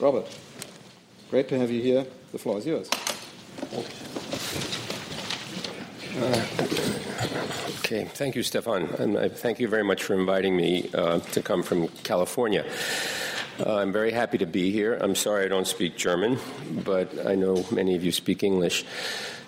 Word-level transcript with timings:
Robert, 0.00 0.26
great 1.28 1.46
to 1.50 1.58
have 1.58 1.70
you 1.70 1.82
here. 1.82 2.06
The 2.32 2.38
floor 2.38 2.56
is 2.56 2.64
yours. 2.64 2.88
Okay, 7.80 8.04
thank 8.06 8.34
you, 8.34 8.42
Stefan. 8.42 8.84
And 8.98 9.16
uh, 9.18 9.28
thank 9.28 9.60
you 9.60 9.68
very 9.68 9.84
much 9.84 10.02
for 10.02 10.14
inviting 10.14 10.56
me 10.56 10.88
uh, 10.94 11.18
to 11.18 11.42
come 11.42 11.62
from 11.62 11.88
California. 12.02 12.64
Uh, 13.58 13.76
I'm 13.76 13.92
very 13.92 14.10
happy 14.10 14.38
to 14.38 14.46
be 14.46 14.70
here. 14.70 14.94
I'm 14.94 15.14
sorry 15.14 15.44
I 15.44 15.48
don't 15.48 15.66
speak 15.66 15.98
German, 15.98 16.38
but 16.82 17.26
I 17.26 17.34
know 17.34 17.66
many 17.70 17.94
of 17.94 18.02
you 18.02 18.10
speak 18.10 18.42
English. 18.42 18.86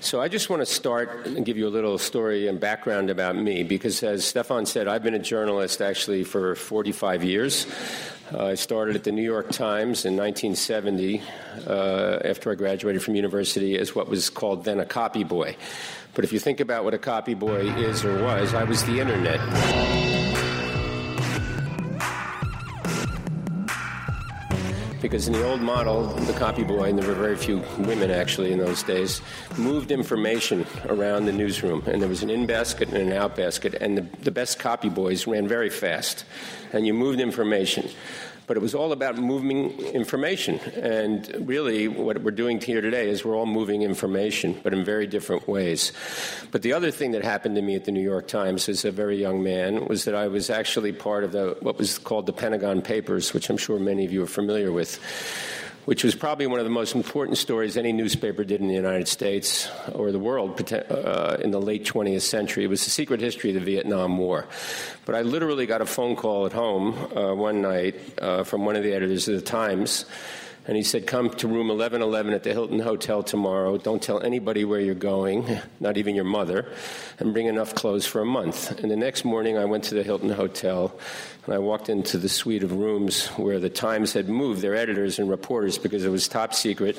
So 0.01 0.21
I 0.21 0.29
just 0.29 0.51
want 0.51 0.61
to 0.61 0.67
start 0.67 1.27
and 1.29 1.47
give 1.47 1.57
you 1.57 1.67
a 1.67 1.71
little 1.71 1.97
story 1.97 2.49
and 2.49 2.61
background 2.61 3.09
about 3.09 3.37
me 3.37 3.63
because, 3.63 4.03
as 4.03 4.25
Stefan 4.25 4.67
said, 4.67 4.87
I've 4.89 5.05
been 5.05 5.15
a 5.15 5.19
journalist 5.19 5.81
actually 5.81 6.25
for 6.25 6.57
45 6.57 7.25
years. 7.25 7.67
Uh, 8.33 8.47
I 8.47 8.55
started 8.55 8.97
at 8.97 9.05
the 9.05 9.13
New 9.13 9.23
York 9.23 9.51
Times 9.51 10.07
in 10.07 10.17
1970 10.17 11.23
uh, 11.67 12.19
after 12.25 12.51
I 12.51 12.55
graduated 12.55 13.03
from 13.03 13.15
university 13.15 13.77
as 13.77 13.95
what 13.95 14.09
was 14.09 14.31
called 14.31 14.65
then 14.65 14.81
a 14.81 14.87
copy 14.87 15.23
boy. 15.23 15.57
But 16.15 16.25
if 16.25 16.33
you 16.33 16.39
think 16.39 16.61
about 16.61 16.85
what 16.85 16.95
a 16.95 16.99
copy 16.99 17.35
boy 17.35 17.71
is 17.75 18.05
or 18.05 18.23
was, 18.23 18.55
I 18.55 18.65
was 18.65 18.85
the 18.85 19.01
internet. 19.01 20.12
Because 25.03 25.27
in 25.27 25.35
the 25.35 25.45
old 25.45 25.61
model, 25.61 26.05
the 26.05 26.33
copy 26.35 26.63
boy, 26.63 26.89
and 26.89 26.99
there 26.99 27.07
were 27.07 27.15
very 27.15 27.37
few 27.37 27.59
women 27.79 28.11
actually 28.11 28.53
in 28.53 28.59
those 28.59 28.83
days, 28.85 29.21
moved 29.59 29.91
information 29.91 30.65
around 30.87 31.27
the 31.27 31.33
newsroom. 31.33 31.83
And 31.87 32.01
there 32.01 32.09
was 32.09 32.23
an 32.23 32.31
in 32.31 32.47
basket 32.47 32.89
and 32.89 32.99
an 32.99 33.13
out 33.13 33.37
basket, 33.37 33.75
and 33.75 33.99
the, 33.99 34.03
the 34.23 34.31
best 34.31 34.61
copy 34.61 34.89
boys 34.89 35.27
ran 35.27 35.49
very 35.49 35.69
fast. 35.69 36.25
And 36.73 36.87
you 36.87 36.95
moved 36.95 37.21
information 37.21 37.91
but 38.47 38.57
it 38.57 38.61
was 38.61 38.75
all 38.75 38.93
about 38.93 39.17
moving 39.17 39.71
information. 39.79 40.59
And 40.77 41.47
really, 41.47 41.89
what 41.89 42.23
we're 42.23 42.31
doing 42.31 42.61
here 42.61 42.81
today 42.81 43.09
is 43.09 43.25
we're 43.25 43.37
all 43.37 43.47
moving 43.47 43.83
information, 43.83 44.61
but 44.63 44.73
in 44.73 44.85
very 44.85 45.07
different 45.07 45.49
ways. 45.49 45.93
But 46.51 46.63
the 46.63 46.73
other 46.73 46.91
thing 46.91 47.13
that 47.13 47.23
happened 47.23 47.57
to 47.57 47.63
me 47.63 47.75
at 47.77 47.85
the 47.85 47.93
New 47.93 48.03
York 48.03 48.29
Times 48.29 48.69
as 48.69 48.85
a 48.85 48.91
very 48.91 49.21
young 49.21 49.43
man 49.43 49.87
was 49.87 50.05
that 50.05 50.15
I 50.15 50.29
was 50.29 50.51
actually 50.51 50.93
part 50.93 51.25
of 51.25 51.33
the, 51.33 51.57
what 51.61 51.79
was 51.79 51.99
called 51.99 52.27
the 52.27 52.33
Pentagon 52.33 52.83
Papers, 52.83 53.33
which 53.33 53.51
I'm 53.51 53.57
sure 53.57 53.79
many 53.79 54.05
of 54.05 54.13
you 54.13 54.23
are 54.23 54.27
familiar 54.27 54.73
with 54.73 54.99
which 55.85 56.05
was 56.05 56.15
probably 56.15 56.47
one 56.47 56.61
of 56.61 56.65
the 56.65 56.71
most 56.71 56.95
important 56.95 57.37
stories 57.39 57.77
any 57.77 57.93
newspaper 57.93 58.45
did 58.45 58.61
in 58.61 58.69
the 58.69 58.75
United 58.75 59.09
States 59.09 59.69
or 59.95 60.13
the 60.13 60.19
world 60.19 60.73
uh, 60.73 61.37
in 61.41 61.51
the 61.51 61.61
late 61.61 61.85
20th 61.85 62.23
century. 62.23 62.65
It 62.65 62.69
was 62.69 62.85
the 62.85 62.91
secret 62.91 63.21
history 63.21 63.51
of 63.51 63.55
the 63.55 63.61
Vietnam 63.61 64.17
War. 64.19 64.47
But 65.05 65.17
I 65.17 65.23
literally 65.23 65.67
got 65.67 65.81
a 65.81 65.87
phone 65.87 66.15
call 66.15 66.47
at 66.47 66.53
home 66.53 66.95
uh, 67.17 67.35
one 67.35 67.63
night 67.63 67.97
uh, 68.21 68.45
from 68.45 68.65
one 68.65 68.77
of 68.77 68.85
the 68.85 68.93
editors 68.93 69.27
of 69.27 69.35
the 69.35 69.43
Times 69.43 70.05
and 70.67 70.77
he 70.77 70.83
said, 70.83 71.07
Come 71.07 71.31
to 71.31 71.49
room 71.49 71.69
1111 71.69 72.33
at 72.33 72.45
the 72.45 72.53
Hilton 72.53 72.79
Hotel 72.79 73.23
tomorrow. 73.23 73.79
Don't 73.79 74.03
tell 74.03 74.23
anybody 74.23 74.65
where 74.65 74.81
you're 74.81 74.95
going, 74.95 75.59
not 75.81 75.97
even 75.97 76.15
your 76.15 76.25
mother, 76.25 76.67
and 77.19 77.33
bring 77.33 77.47
enough 77.47 77.75
clothes 77.75 78.07
for 78.07 78.21
a 78.21 78.25
month. 78.27 78.71
And 78.81 78.91
the 78.91 78.97
next 78.97 79.25
morning, 79.25 79.59
I 79.59 79.65
went 79.65 79.85
to 79.85 79.95
the 79.95 80.03
Hilton 80.03 80.31
Hotel 80.31 80.97
and 81.45 81.55
I 81.55 81.59
walked 81.59 81.89
into 81.89 82.19
the 82.19 82.29
suite 82.29 82.63
of 82.63 82.73
rooms 82.73 83.27
where 83.29 83.59
the 83.59 83.71
Times 83.71 84.13
had 84.13 84.29
moved 84.29 84.63
their 84.63 84.77
editors 84.77 85.19
and 85.19 85.29
reporters 85.29 85.79
because 85.79 86.05
it 86.05 86.11
was 86.11 86.29
top 86.29 86.55
secret. 86.55 86.97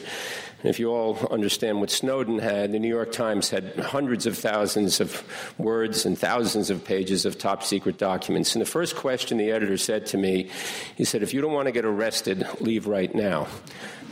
If 0.64 0.80
you 0.80 0.92
all 0.92 1.17
understand 1.30 1.81
what 1.81 1.89
Snowden 1.89 2.39
had, 2.39 2.72
the 2.72 2.80
New 2.80 2.88
York 2.88 3.11
Times 3.11 3.50
had 3.50 3.78
hundreds 3.78 4.25
of 4.25 4.38
thousands 4.38 5.02
of 5.02 5.23
words 5.58 6.06
and 6.06 6.17
thousands 6.17 6.69
of 6.69 6.86
pages 6.86 7.25
of 7.25 7.38
top 7.38 7.64
secret 7.64 7.97
documents. 7.97 8.56
And 8.56 8.61
the 8.61 8.69
first 8.69 8.95
question 8.95 9.38
the 9.38 9.52
editor 9.52 9.78
said 9.78 10.06
to 10.08 10.17
me, 10.17 10.50
he 10.95 11.03
said, 11.03 11.22
If 11.22 11.34
you 11.34 11.41
don't 11.41 11.52
want 11.52 11.66
to 11.66 11.73
get 11.73 11.84
arrested, 11.84 12.47
leave 12.61 12.88
right 12.88 13.14
now. 13.14 13.47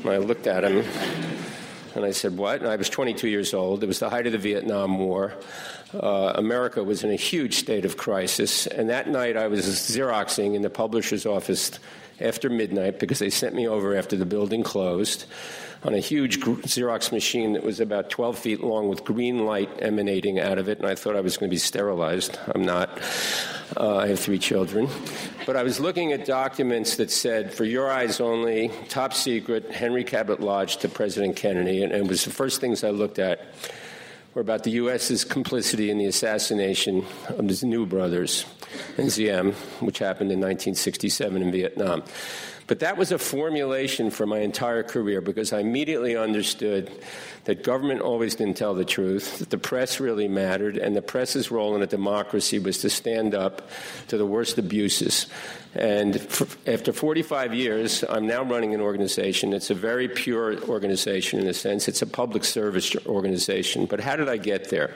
And 0.03 0.11
I 0.11 0.17
looked 0.17 0.45
at 0.45 0.66
him 0.66 0.83
and 1.95 2.03
I 2.03 2.11
said, 2.11 2.35
What? 2.35 2.59
And 2.59 2.69
I 2.69 2.75
was 2.75 2.89
22 2.89 3.29
years 3.29 3.53
old. 3.53 3.81
It 3.81 3.88
was 3.88 3.99
the 3.99 4.09
height 4.09 4.25
of 4.25 4.33
the 4.33 4.38
Vietnam 4.38 4.99
War. 4.99 5.33
Uh, 5.94 6.33
America 6.35 6.83
was 6.83 7.03
in 7.03 7.12
a 7.12 7.16
huge 7.16 7.56
state 7.56 7.85
of 7.85 7.95
crisis. 7.95 8.68
And 8.68 8.89
that 8.89 9.07
night 9.07 9.38
I 9.38 9.47
was 9.47 9.66
Xeroxing 9.66 10.56
in 10.56 10.62
the 10.62 10.69
publisher's 10.69 11.25
office 11.25 11.72
after 12.21 12.49
midnight 12.49 12.99
because 12.99 13.19
they 13.19 13.29
sent 13.29 13.55
me 13.55 13.67
over 13.67 13.95
after 13.95 14.15
the 14.15 14.25
building 14.25 14.63
closed 14.63 15.25
on 15.83 15.95
a 15.95 15.99
huge 15.99 16.39
Xerox 16.39 17.11
machine 17.11 17.53
that 17.53 17.63
was 17.63 17.79
about 17.79 18.09
12 18.09 18.37
feet 18.37 18.63
long 18.63 18.87
with 18.87 19.03
green 19.03 19.45
light 19.45 19.69
emanating 19.79 20.39
out 20.39 20.59
of 20.59 20.69
it, 20.69 20.77
and 20.77 20.87
I 20.87 20.95
thought 20.95 21.15
I 21.15 21.21
was 21.21 21.37
going 21.37 21.49
to 21.49 21.53
be 21.53 21.57
sterilized. 21.57 22.37
I'm 22.53 22.63
not. 22.63 23.01
Uh, 23.75 23.97
I 23.97 24.07
have 24.07 24.19
three 24.19 24.37
children. 24.37 24.89
But 25.45 25.55
I 25.55 25.63
was 25.63 25.79
looking 25.79 26.11
at 26.11 26.25
documents 26.25 26.97
that 26.97 27.09
said, 27.09 27.53
for 27.53 27.63
your 27.63 27.89
eyes 27.89 28.19
only, 28.19 28.69
top 28.89 29.13
secret, 29.13 29.71
Henry 29.71 30.03
Cabot 30.03 30.39
Lodge 30.39 30.77
to 30.77 30.89
President 30.89 31.35
Kennedy, 31.35 31.81
and, 31.83 31.91
and 31.91 32.05
it 32.05 32.09
was 32.09 32.25
the 32.25 32.31
first 32.31 32.61
things 32.61 32.83
I 32.83 32.91
looked 32.91 33.17
at 33.17 33.53
were 34.34 34.42
about 34.42 34.64
the 34.64 34.72
U.S.'s 34.72 35.24
complicity 35.24 35.90
in 35.90 35.97
the 35.97 36.06
assassination 36.06 37.06
of 37.28 37.47
the 37.47 37.53
Ngo 37.53 37.88
brothers 37.88 38.46
in 38.97 39.09
Diem, 39.09 39.53
which 39.80 40.00
happened 40.00 40.31
in 40.31 40.40
1967 40.40 41.42
in 41.42 41.52
Vietnam. 41.52 42.03
But 42.71 42.79
that 42.79 42.95
was 42.95 43.11
a 43.11 43.19
formulation 43.19 44.11
for 44.11 44.25
my 44.25 44.39
entire 44.39 44.81
career 44.81 45.19
because 45.19 45.51
I 45.51 45.59
immediately 45.59 46.15
understood 46.15 46.89
that 47.43 47.63
government 47.63 47.99
always 47.99 48.35
didn't 48.35 48.55
tell 48.55 48.75
the 48.75 48.85
truth, 48.85 49.39
that 49.39 49.49
the 49.49 49.57
press 49.57 49.99
really 49.99 50.29
mattered, 50.29 50.77
and 50.77 50.95
the 50.95 51.01
press's 51.01 51.51
role 51.51 51.75
in 51.75 51.81
a 51.81 51.87
democracy 51.87 52.59
was 52.59 52.77
to 52.77 52.89
stand 52.89 53.35
up 53.35 53.67
to 54.07 54.17
the 54.17 54.25
worst 54.25 54.57
abuses. 54.57 55.27
And 55.73 56.19
for, 56.19 56.47
after 56.69 56.91
45 56.91 57.53
years, 57.53 58.03
I'm 58.07 58.27
now 58.27 58.43
running 58.43 58.73
an 58.73 58.81
organization. 58.81 59.53
It's 59.53 59.69
a 59.69 59.73
very 59.73 60.09
pure 60.09 60.61
organization 60.65 61.39
in 61.39 61.47
a 61.47 61.53
sense. 61.53 61.88
It's 61.88 62.01
a 62.01 62.07
public 62.07 62.43
service 62.43 62.93
organization. 63.05 63.85
But 63.85 64.01
how 64.01 64.17
did 64.17 64.27
I 64.27 64.35
get 64.35 64.69
there? 64.69 64.93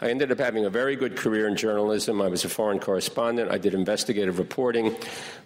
I 0.00 0.08
ended 0.08 0.32
up 0.32 0.38
having 0.38 0.64
a 0.64 0.70
very 0.70 0.96
good 0.96 1.16
career 1.16 1.46
in 1.48 1.56
journalism. 1.56 2.22
I 2.22 2.28
was 2.28 2.44
a 2.46 2.48
foreign 2.48 2.78
correspondent. 2.78 3.50
I 3.50 3.58
did 3.58 3.74
investigative 3.74 4.38
reporting. 4.38 4.96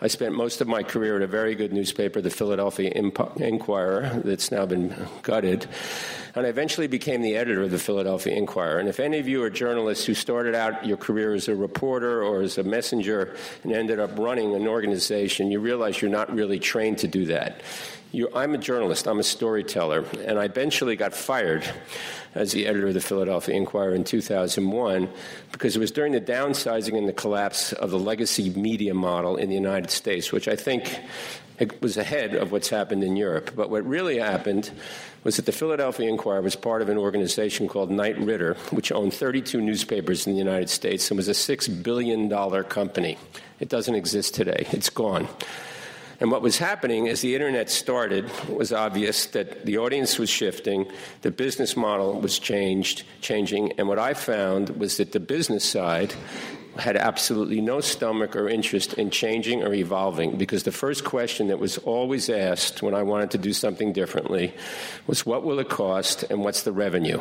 I 0.01 0.07
spent 0.07 0.35
most 0.35 0.61
of 0.61 0.69
my 0.69 0.85
career 0.85 1.17
at 1.17 1.23
a 1.23 1.27
very 1.27 1.57
good 1.61 1.73
newspaper, 1.75 2.21
the 2.21 2.31
Philadelphia 2.31 2.91
Inquirer, 2.91 4.23
that's 4.25 4.51
now 4.51 4.65
been 4.65 4.95
gutted 5.23 5.69
and 6.35 6.47
I 6.47 6.49
eventually 6.49 6.87
became 6.87 7.23
the 7.23 7.37
editor 7.37 7.63
of 7.63 7.71
the 7.71 7.79
Philadelphia 7.79 8.35
Inquirer. 8.35 8.79
And 8.79 8.89
if 8.89 9.01
any 9.01 9.19
of 9.19 9.27
you 9.27 9.43
are 9.43 9.51
journalists 9.51 10.05
who 10.05 10.15
started 10.15 10.55
out 10.55 10.87
your 10.87 10.97
career 10.97 11.35
as 11.35 11.49
a 11.49 11.57
reporter 11.57 12.23
or 12.23 12.43
as 12.43 12.57
a 12.57 12.63
messenger 12.63 13.35
and 13.65 13.73
ended 13.73 13.99
up 13.99 14.17
running 14.19 14.55
an 14.55 14.69
organization, 14.69 15.51
you 15.51 15.59
realize 15.59 16.01
you're 16.01 16.11
not 16.11 16.33
really 16.33 16.59
trained 16.59 16.99
to 16.99 17.09
do 17.09 17.27
that. 17.27 17.63
You, 18.13 18.29
I'm 18.35 18.55
a 18.55 18.59
journalist, 18.59 19.07
I'm 19.07 19.21
a 19.21 19.25
storyteller, 19.25 20.05
and 20.25 20.39
I 20.39 20.45
eventually 20.45 20.97
got 20.97 21.15
fired 21.15 21.65
as 22.35 22.53
the 22.53 22.67
editor 22.67 22.89
of 22.89 22.95
the 22.95 23.01
Philadelphia 23.01 23.55
Inquirer 23.55 23.95
in 23.95 24.05
2001 24.05 25.09
because 25.53 25.77
it 25.77 25.79
was 25.79 25.91
during 25.91 26.13
the 26.13 26.21
downsizing 26.21 26.97
and 26.97 27.09
the 27.09 27.13
collapse 27.13 27.73
of 27.73 27.91
the 27.91 27.99
legacy 27.99 28.51
media 28.51 28.95
model 28.95 29.37
in 29.37 29.49
the 29.49 29.55
United 29.55 29.91
States, 29.91 30.33
which 30.33 30.49
I 30.49 30.57
think 30.57 31.01
was 31.81 31.97
ahead 31.97 32.35
of 32.35 32.53
what's 32.53 32.69
happened 32.69 33.05
in 33.05 33.17
Europe. 33.17 33.53
But 33.55 33.71
what 33.71 33.85
really 33.87 34.19
happened 34.19 34.71
was 35.25 35.37
that 35.37 35.47
the 35.47 35.53
Philadelphia 35.53 36.09
Inquirer 36.09 36.41
was 36.41 36.57
part 36.57 36.83
of 36.83 36.89
an 36.89 36.97
organization 36.97 37.69
called 37.69 37.91
Knight 37.91 38.19
Ridder, 38.19 38.55
which 38.71 38.91
owned 38.93 39.13
32 39.13 39.61
newspapers 39.61 40.27
in 40.27 40.33
the 40.33 40.39
United 40.39 40.71
States 40.71 41.11
and 41.11 41.17
was 41.17 41.29
a 41.29 41.33
$6 41.33 41.83
billion 41.83 42.31
company. 42.65 43.19
It 43.59 43.69
doesn't 43.69 43.95
exist 43.95 44.35
today, 44.35 44.67
it's 44.73 44.91
gone. 44.91 45.29
And 46.21 46.31
what 46.31 46.43
was 46.43 46.59
happening 46.59 47.09
as 47.09 47.23
the 47.23 47.35
internet 47.35 47.71
started 47.71 48.27
it 48.27 48.55
was 48.55 48.75
obvious 48.75 49.27
that 49.27 49.65
the 49.65 49.79
audience 49.79 50.19
was 50.19 50.29
shifting, 50.29 50.87
the 51.23 51.31
business 51.31 51.77
model 51.77 52.21
was 52.21 52.39
changed, 52.39 53.05
changing, 53.23 53.73
and 53.73 53.89
what 53.89 53.99
I 53.99 54.13
found 54.13 54.69
was 54.71 54.99
that 54.99 55.13
the 55.13 55.21
business 55.21 55.65
side 55.65 56.15
had 56.79 56.97
absolutely 56.97 57.61
no 57.61 57.81
stomach 57.81 58.37
or 58.37 58.49
interest 58.49 58.95
in 58.95 59.11
changing 59.11 59.63
or 59.63 59.73
evolving 59.73 60.37
because 60.37 60.63
the 60.63 60.73
first 60.73 61.05
question 61.05 61.49
that 61.49 61.59
was 61.59 61.79
always 61.79 62.31
asked 62.31 62.83
when 62.83 62.95
I 62.95 63.03
wanted 63.03 63.33
to 63.33 63.39
do 63.39 63.53
something 63.53 63.93
differently 63.93 64.55
was 65.07 65.27
what 65.27 65.43
will 65.43 65.59
it 65.59 65.69
cost 65.69 66.25
and 66.25 66.43
what's 66.45 66.63
the 66.63 66.73
revenue? 66.73 67.21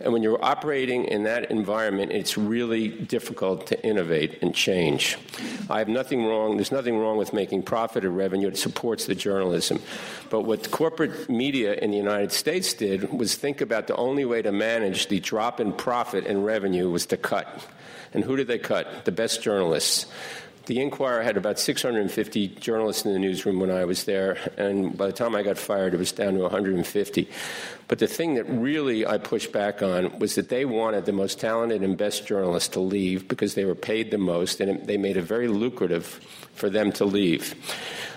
And 0.00 0.12
when 0.12 0.22
you're 0.22 0.42
operating 0.44 1.04
in 1.04 1.24
that 1.24 1.50
environment, 1.50 2.12
it's 2.12 2.38
really 2.38 2.88
difficult 2.88 3.66
to 3.68 3.84
innovate 3.84 4.40
and 4.42 4.54
change. 4.54 5.18
I 5.68 5.78
have 5.78 5.88
nothing 5.88 6.24
wrong, 6.24 6.56
there's 6.56 6.70
nothing 6.70 6.98
wrong 6.98 7.16
with 7.16 7.32
making 7.32 7.62
profit 7.62 8.04
or 8.04 8.10
revenue. 8.10 8.48
It 8.48 8.56
supports 8.56 9.06
the 9.06 9.14
journalism. 9.14 9.80
But 10.30 10.42
what 10.42 10.70
corporate 10.70 11.28
media 11.28 11.74
in 11.74 11.90
the 11.90 11.96
United 11.96 12.32
States 12.32 12.72
did 12.74 13.12
was 13.12 13.34
think 13.34 13.60
about 13.60 13.88
the 13.88 13.96
only 13.96 14.24
way 14.24 14.42
to 14.42 14.52
manage 14.52 15.08
the 15.08 15.20
drop 15.20 15.58
in 15.58 15.72
profit 15.72 16.26
and 16.26 16.44
revenue 16.44 16.90
was 16.90 17.06
to 17.06 17.16
cut. 17.16 17.48
And 18.14 18.24
who 18.24 18.36
did 18.36 18.46
they 18.46 18.58
cut? 18.58 19.04
The 19.04 19.12
best 19.12 19.42
journalists. 19.42 20.06
The 20.68 20.82
Inquirer 20.82 21.22
had 21.22 21.38
about 21.38 21.58
650 21.58 22.48
journalists 22.48 23.06
in 23.06 23.14
the 23.14 23.18
newsroom 23.18 23.58
when 23.58 23.70
I 23.70 23.86
was 23.86 24.04
there, 24.04 24.36
and 24.58 24.94
by 24.94 25.06
the 25.06 25.14
time 25.14 25.34
I 25.34 25.42
got 25.42 25.56
fired, 25.56 25.94
it 25.94 25.96
was 25.96 26.12
down 26.12 26.34
to 26.34 26.40
150. 26.40 27.26
But 27.88 27.98
the 28.00 28.06
thing 28.06 28.34
that 28.34 28.44
really 28.44 29.06
I 29.06 29.16
pushed 29.16 29.50
back 29.50 29.82
on 29.82 30.18
was 30.18 30.34
that 30.34 30.50
they 30.50 30.66
wanted 30.66 31.06
the 31.06 31.12
most 31.14 31.40
talented 31.40 31.80
and 31.80 31.96
best 31.96 32.26
journalists 32.26 32.68
to 32.74 32.80
leave 32.80 33.28
because 33.28 33.54
they 33.54 33.64
were 33.64 33.74
paid 33.74 34.10
the 34.10 34.18
most, 34.18 34.60
and 34.60 34.86
they 34.86 34.98
made 34.98 35.16
it 35.16 35.22
very 35.22 35.48
lucrative 35.48 36.04
for 36.52 36.68
them 36.68 36.92
to 36.92 37.06
leave. 37.06 37.54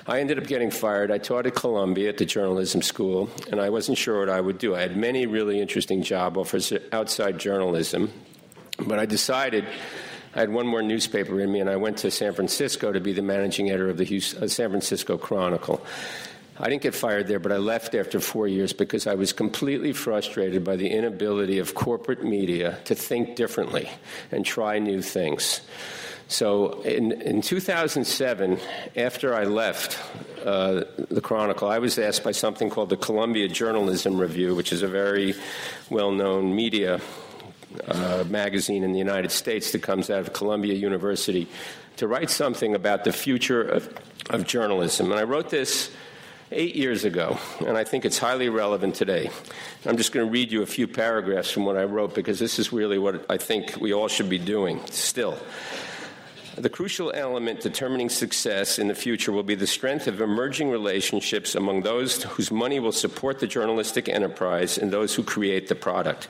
I 0.06 0.20
ended 0.20 0.38
up 0.38 0.46
getting 0.46 0.72
fired. 0.72 1.10
I 1.10 1.20
taught 1.20 1.46
at 1.46 1.56
Columbia 1.56 2.10
at 2.10 2.18
the 2.18 2.26
journalism 2.26 2.82
school, 2.82 3.30
and 3.50 3.62
I 3.62 3.70
wasn't 3.70 3.98
sure 3.98 4.20
what 4.20 4.30
I 4.30 4.42
would 4.42 4.58
do. 4.58 4.76
I 4.76 4.82
had 4.82 4.98
many 4.98 5.26
really 5.26 5.62
interesting 5.62 6.04
job 6.04 6.38
offers 6.38 6.74
outside 6.92 7.40
journalism, 7.40 8.12
but 8.78 9.00
I 9.00 9.06
decided 9.06 9.66
I 10.34 10.40
had 10.40 10.50
one 10.50 10.66
more 10.66 10.82
newspaper 10.82 11.40
in 11.42 11.52
me, 11.52 11.60
and 11.60 11.70
I 11.70 11.76
went 11.76 11.98
to 11.98 12.12
San 12.12 12.34
Francisco 12.34 12.92
to 12.92 13.02
be 13.02 13.12
the 13.12 13.22
managing 13.22 13.70
editor 13.70 13.90
of 13.90 13.98
the 13.98 14.06
Houston, 14.06 14.44
uh, 14.44 14.48
San 14.48 14.70
Francisco 14.70 15.18
Chronicle. 15.18 15.86
I 16.58 16.70
didn't 16.70 16.84
get 16.84 16.96
fired 16.96 17.28
there, 17.28 17.40
but 17.40 17.52
I 17.52 17.58
left 17.58 17.96
after 17.96 18.20
four 18.20 18.48
years 18.48 18.72
because 18.72 19.08
I 19.08 19.16
was 19.16 19.34
completely 19.34 19.94
frustrated 19.94 20.64
by 20.64 20.76
the 20.76 20.90
inability 20.90 21.58
of 21.58 21.74
corporate 21.74 22.24
media 22.24 22.78
to 22.86 22.96
think 22.96 23.36
differently 23.36 23.90
and 24.32 24.46
try 24.46 24.80
new 24.80 25.02
things. 25.02 25.62
So 26.28 26.82
in, 26.84 27.12
in 27.12 27.42
2007, 27.42 28.58
after 28.96 29.34
I 29.34 29.44
left 29.44 30.00
uh, 30.46 30.84
the 31.10 31.20
Chronicle, 31.20 31.68
I 31.68 31.80
was 31.80 32.00
asked 32.00 32.24
by 32.24 32.32
something 32.32 32.70
called 32.70 32.90
the 32.90 32.96
Columbia 32.96 33.50
Journalism 33.50 34.18
Review, 34.18 34.56
which 34.56 34.72
is 34.72 34.82
a 34.82 34.88
very 34.88 35.34
well 35.90 36.12
known 36.12 36.56
media 36.56 37.02
uh, 37.88 38.24
magazine 38.30 38.84
in 38.84 38.92
the 38.92 39.00
United 39.00 39.32
States 39.32 39.72
that 39.72 39.82
comes 39.82 40.10
out 40.10 40.20
of 40.20 40.34
Columbia 40.34 40.74
University 40.74 41.48
to 41.98 42.08
write 42.08 42.30
something 42.30 42.76
about 42.76 43.04
the 43.04 43.12
future 43.12 43.62
of, 43.62 43.94
of 44.30 44.46
journalism. 44.46 45.12
And 45.12 45.20
I 45.20 45.24
wrote 45.24 45.50
this 45.50 45.92
eight 46.52 46.76
years 46.76 47.06
ago, 47.06 47.38
and 47.66 47.78
I 47.78 47.84
think 47.84 48.04
it's 48.04 48.18
highly 48.18 48.50
relevant 48.50 48.96
today. 48.96 49.30
I'm 49.86 49.98
just 49.98 50.12
going 50.12 50.26
to 50.26 50.32
read 50.32 50.52
you 50.52 50.62
a 50.62 50.66
few 50.66 50.88
paragraphs 50.88 51.50
from 51.50 51.66
what 51.66 51.78
I 51.78 51.84
wrote 51.84 52.14
because 52.14 52.40
this 52.40 52.60
is 52.60 52.74
really 52.74 52.98
what 52.98 53.26
I 53.30 53.38
think 53.38 53.78
we 53.80 53.94
all 53.94 54.08
should 54.08 54.30
be 54.30 54.38
doing 54.38 54.82
still. 54.88 55.38
The 56.56 56.70
crucial 56.70 57.14
element 57.16 57.62
determining 57.62 58.10
success 58.10 58.78
in 58.78 58.90
the 58.90 58.96
future 58.96 59.32
will 59.32 59.44
be 59.44 59.56
the 59.56 59.66
strength 59.66 60.08
of 60.08 60.20
emerging 60.20 60.70
relationships 60.70 61.56
among 61.56 61.84
those 61.84 62.24
whose 62.24 62.52
money 62.52 62.80
will 62.80 62.92
support 62.92 63.40
the 63.40 63.48
journalistic 63.48 64.10
enterprise 64.10 64.78
and 64.78 64.92
those 64.92 65.16
who 65.16 65.24
create 65.24 65.70
the 65.70 65.76
product. 65.76 66.28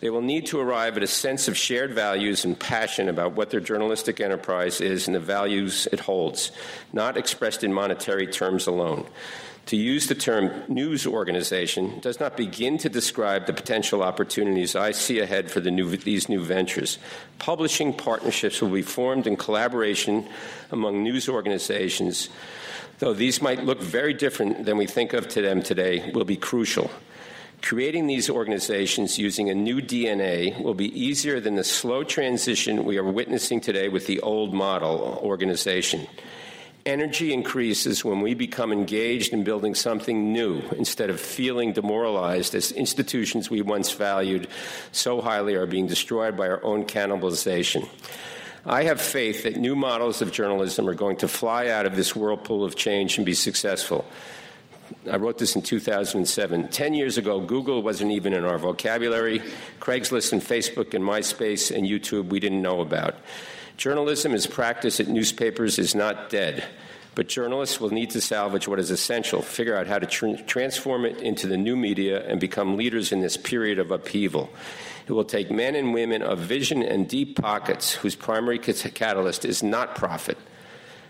They 0.00 0.10
will 0.10 0.22
need 0.22 0.46
to 0.46 0.60
arrive 0.60 0.96
at 0.96 1.02
a 1.02 1.06
sense 1.06 1.48
of 1.48 1.56
shared 1.56 1.94
values 1.94 2.44
and 2.44 2.58
passion 2.58 3.08
about 3.08 3.32
what 3.32 3.50
their 3.50 3.60
journalistic 3.60 4.20
enterprise 4.20 4.80
is 4.80 5.06
and 5.06 5.14
the 5.14 5.20
values 5.20 5.88
it 5.92 6.00
holds, 6.00 6.52
not 6.92 7.16
expressed 7.16 7.64
in 7.64 7.72
monetary 7.72 8.26
terms 8.26 8.66
alone. 8.66 9.06
To 9.66 9.76
use 9.76 10.08
the 10.08 10.14
term 10.14 10.50
news 10.68 11.06
organization 11.06 11.98
does 12.00 12.20
not 12.20 12.36
begin 12.36 12.76
to 12.78 12.90
describe 12.90 13.46
the 13.46 13.54
potential 13.54 14.02
opportunities 14.02 14.76
I 14.76 14.92
see 14.92 15.20
ahead 15.20 15.50
for 15.50 15.60
the 15.60 15.70
new, 15.70 15.96
these 15.96 16.28
new 16.28 16.44
ventures. 16.44 16.98
Publishing 17.38 17.94
partnerships 17.94 18.60
will 18.60 18.68
be 18.68 18.82
formed 18.82 19.26
in 19.26 19.38
collaboration 19.38 20.28
among 20.70 21.02
news 21.02 21.30
organizations, 21.30 22.28
though 22.98 23.14
these 23.14 23.40
might 23.40 23.64
look 23.64 23.80
very 23.80 24.12
different 24.12 24.66
than 24.66 24.76
we 24.76 24.86
think 24.86 25.14
of 25.14 25.28
to 25.28 25.40
them 25.40 25.62
today, 25.62 26.10
will 26.12 26.26
be 26.26 26.36
crucial. 26.36 26.90
Creating 27.64 28.06
these 28.06 28.28
organizations 28.28 29.18
using 29.18 29.48
a 29.48 29.54
new 29.54 29.80
DNA 29.80 30.62
will 30.62 30.74
be 30.74 31.00
easier 31.00 31.40
than 31.40 31.54
the 31.54 31.64
slow 31.64 32.04
transition 32.04 32.84
we 32.84 32.98
are 32.98 33.10
witnessing 33.10 33.58
today 33.58 33.88
with 33.88 34.06
the 34.06 34.20
old 34.20 34.52
model 34.52 35.18
organization. 35.22 36.06
Energy 36.84 37.32
increases 37.32 38.04
when 38.04 38.20
we 38.20 38.34
become 38.34 38.70
engaged 38.70 39.32
in 39.32 39.44
building 39.44 39.74
something 39.74 40.30
new 40.30 40.60
instead 40.76 41.08
of 41.08 41.18
feeling 41.18 41.72
demoralized 41.72 42.54
as 42.54 42.70
institutions 42.70 43.48
we 43.48 43.62
once 43.62 43.90
valued 43.92 44.46
so 44.92 45.22
highly 45.22 45.54
are 45.54 45.64
being 45.64 45.86
destroyed 45.86 46.36
by 46.36 46.46
our 46.46 46.62
own 46.62 46.84
cannibalization. 46.84 47.88
I 48.66 48.82
have 48.82 49.00
faith 49.00 49.44
that 49.44 49.56
new 49.56 49.74
models 49.74 50.20
of 50.20 50.32
journalism 50.32 50.86
are 50.86 50.94
going 50.94 51.16
to 51.16 51.28
fly 51.28 51.68
out 51.68 51.86
of 51.86 51.96
this 51.96 52.14
whirlpool 52.14 52.62
of 52.62 52.76
change 52.76 53.16
and 53.16 53.24
be 53.24 53.32
successful. 53.32 54.04
I 55.10 55.16
wrote 55.16 55.38
this 55.38 55.54
in 55.54 55.62
2007. 55.62 56.68
Ten 56.68 56.94
years 56.94 57.18
ago, 57.18 57.40
Google 57.40 57.82
wasn't 57.82 58.12
even 58.12 58.32
in 58.32 58.44
our 58.44 58.58
vocabulary. 58.58 59.42
Craigslist 59.80 60.32
and 60.32 60.40
Facebook 60.40 60.94
and 60.94 61.04
MySpace 61.04 61.74
and 61.74 61.86
YouTube 61.86 62.30
we 62.30 62.40
didn't 62.40 62.62
know 62.62 62.80
about. 62.80 63.14
Journalism 63.76 64.32
as 64.32 64.46
practice 64.46 65.00
at 65.00 65.08
newspapers 65.08 65.78
is 65.78 65.94
not 65.94 66.30
dead, 66.30 66.64
but 67.14 67.28
journalists 67.28 67.80
will 67.80 67.90
need 67.90 68.10
to 68.10 68.20
salvage 68.20 68.66
what 68.66 68.78
is 68.78 68.90
essential, 68.90 69.42
figure 69.42 69.76
out 69.76 69.86
how 69.86 69.98
to 69.98 70.06
tr- 70.06 70.36
transform 70.46 71.04
it 71.04 71.20
into 71.20 71.46
the 71.46 71.56
new 71.56 71.76
media, 71.76 72.26
and 72.26 72.40
become 72.40 72.76
leaders 72.76 73.12
in 73.12 73.20
this 73.20 73.36
period 73.36 73.78
of 73.78 73.90
upheaval. 73.90 74.48
It 75.06 75.12
will 75.12 75.24
take 75.24 75.50
men 75.50 75.74
and 75.74 75.92
women 75.92 76.22
of 76.22 76.38
vision 76.38 76.82
and 76.82 77.08
deep 77.08 77.36
pockets 77.40 77.92
whose 77.92 78.14
primary 78.14 78.58
catalyst 78.58 79.44
is 79.44 79.62
not 79.62 79.96
profit 79.96 80.38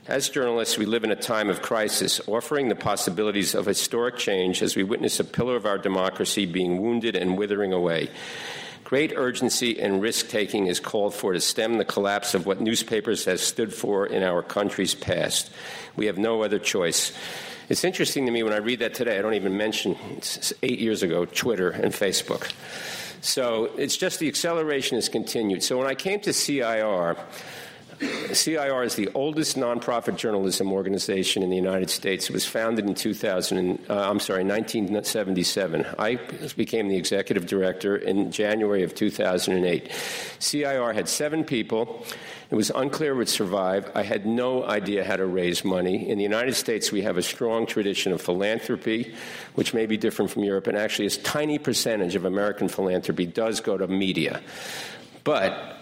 as 0.07 0.29
journalists, 0.29 0.77
we 0.77 0.85
live 0.85 1.05
in 1.05 1.11
a 1.11 1.17
time 1.17 1.49
of 1.49 1.63
crisis, 1.63 2.21
offering 2.27 2.69
the 2.69 2.75
possibilities 2.75 3.55
of 3.55 3.65
historic 3.65 4.17
change 4.17 4.63
as 4.63 4.77
we 4.77 4.83
witness 4.83 5.19
a 5.19 5.25
pillar 5.25 5.57
of 5.57 5.65
our 5.65 5.79
democracy 5.79 6.45
being 6.45 6.83
wounded 6.83 7.17
and 7.17 7.39
withering 7.39 7.73
away. 7.73 8.11
Great 8.85 9.15
urgency 9.17 9.81
and 9.81 10.03
risk 10.03 10.29
taking 10.29 10.67
is 10.67 10.79
called 10.79 11.15
for 11.15 11.33
to 11.33 11.41
stem 11.41 11.79
the 11.79 11.87
collapse 11.87 12.35
of 12.35 12.45
what 12.45 12.61
newspapers 12.61 13.25
have 13.25 13.41
stood 13.41 13.73
for 13.73 14.07
in 14.07 14.23
our 14.23 14.43
country's 14.43 14.95
past. 14.95 15.51
We 15.97 16.05
have 16.07 16.19
no 16.19 16.43
other 16.43 16.59
choice. 16.59 17.13
It's 17.71 17.83
interesting 17.83 18.27
to 18.27 18.33
me 18.33 18.43
when 18.43 18.53
I 18.53 18.59
read 18.59 18.81
that 18.81 18.93
today, 18.93 19.19
I 19.19 19.23
don't 19.23 19.35
even 19.35 19.57
mention 19.57 19.97
eight 20.63 20.81
years 20.81 21.03
ago 21.03 21.25
Twitter 21.25 21.71
and 21.71 21.95
Facebook. 21.95 22.53
So 23.23 23.71
it's 23.79 23.97
just 23.97 24.19
the 24.19 24.29
acceleration 24.29 24.99
has 24.99 25.09
continued. 25.09 25.63
So 25.63 25.79
when 25.79 25.87
I 25.87 25.95
came 25.95 26.21
to 26.21 26.33
CIR, 26.35 27.17
CIR 28.01 28.83
is 28.83 28.95
the 28.97 29.09
oldest 29.15 29.57
nonprofit 29.57 30.17
journalism 30.17 30.73
organization 30.73 31.43
in 31.43 31.51
the 31.51 31.57
United 31.57 31.91
States. 31.91 32.29
It 32.29 32.33
was 32.33 32.47
founded 32.47 32.87
in 32.87 32.95
2000. 32.95 33.79
Uh, 33.89 34.11
I'm 34.11 34.21
sorry, 34.21 34.45
1977. 34.45 35.87
I 35.99 36.17
became 36.57 36.89
the 36.89 36.97
executive 36.97 37.47
director 37.47 37.97
in 37.97 38.33
January 38.33 38.83
of 38.83 38.95
2008. 38.95 39.91
CIR 40.39 40.93
had 40.93 41.09
seven 41.09 41.45
people. 41.45 42.05
It 42.51 42.57
was 42.57 42.71
unclear 42.71 43.15
would 43.15 43.29
survive. 43.29 43.91
I 43.95 44.03
had 44.03 44.27
no 44.27 44.65
idea 44.65 45.05
how 45.05 45.17
to 45.17 45.27
raise 45.27 45.65
money. 45.65 46.09
In 46.09 46.19
the 46.19 46.25
United 46.25 46.55
States, 46.55 46.93
we 46.93 47.03
have 47.03 47.17
a 47.17 47.23
strong 47.23 47.67
tradition 47.67 48.13
of 48.13 48.21
philanthropy, 48.21 49.15
which 49.55 49.75
may 49.75 49.87
be 49.87 49.97
different 49.97 50.31
from 50.31 50.45
Europe, 50.45 50.67
and 50.67 50.77
actually, 50.77 51.07
a 51.07 51.11
tiny 51.11 51.59
percentage 51.59 52.15
of 52.15 52.25
American 52.25 52.69
philanthropy 52.69 53.27
does 53.27 53.61
go 53.61 53.77
to 53.77 53.87
media. 53.87 54.41
But 55.25 55.74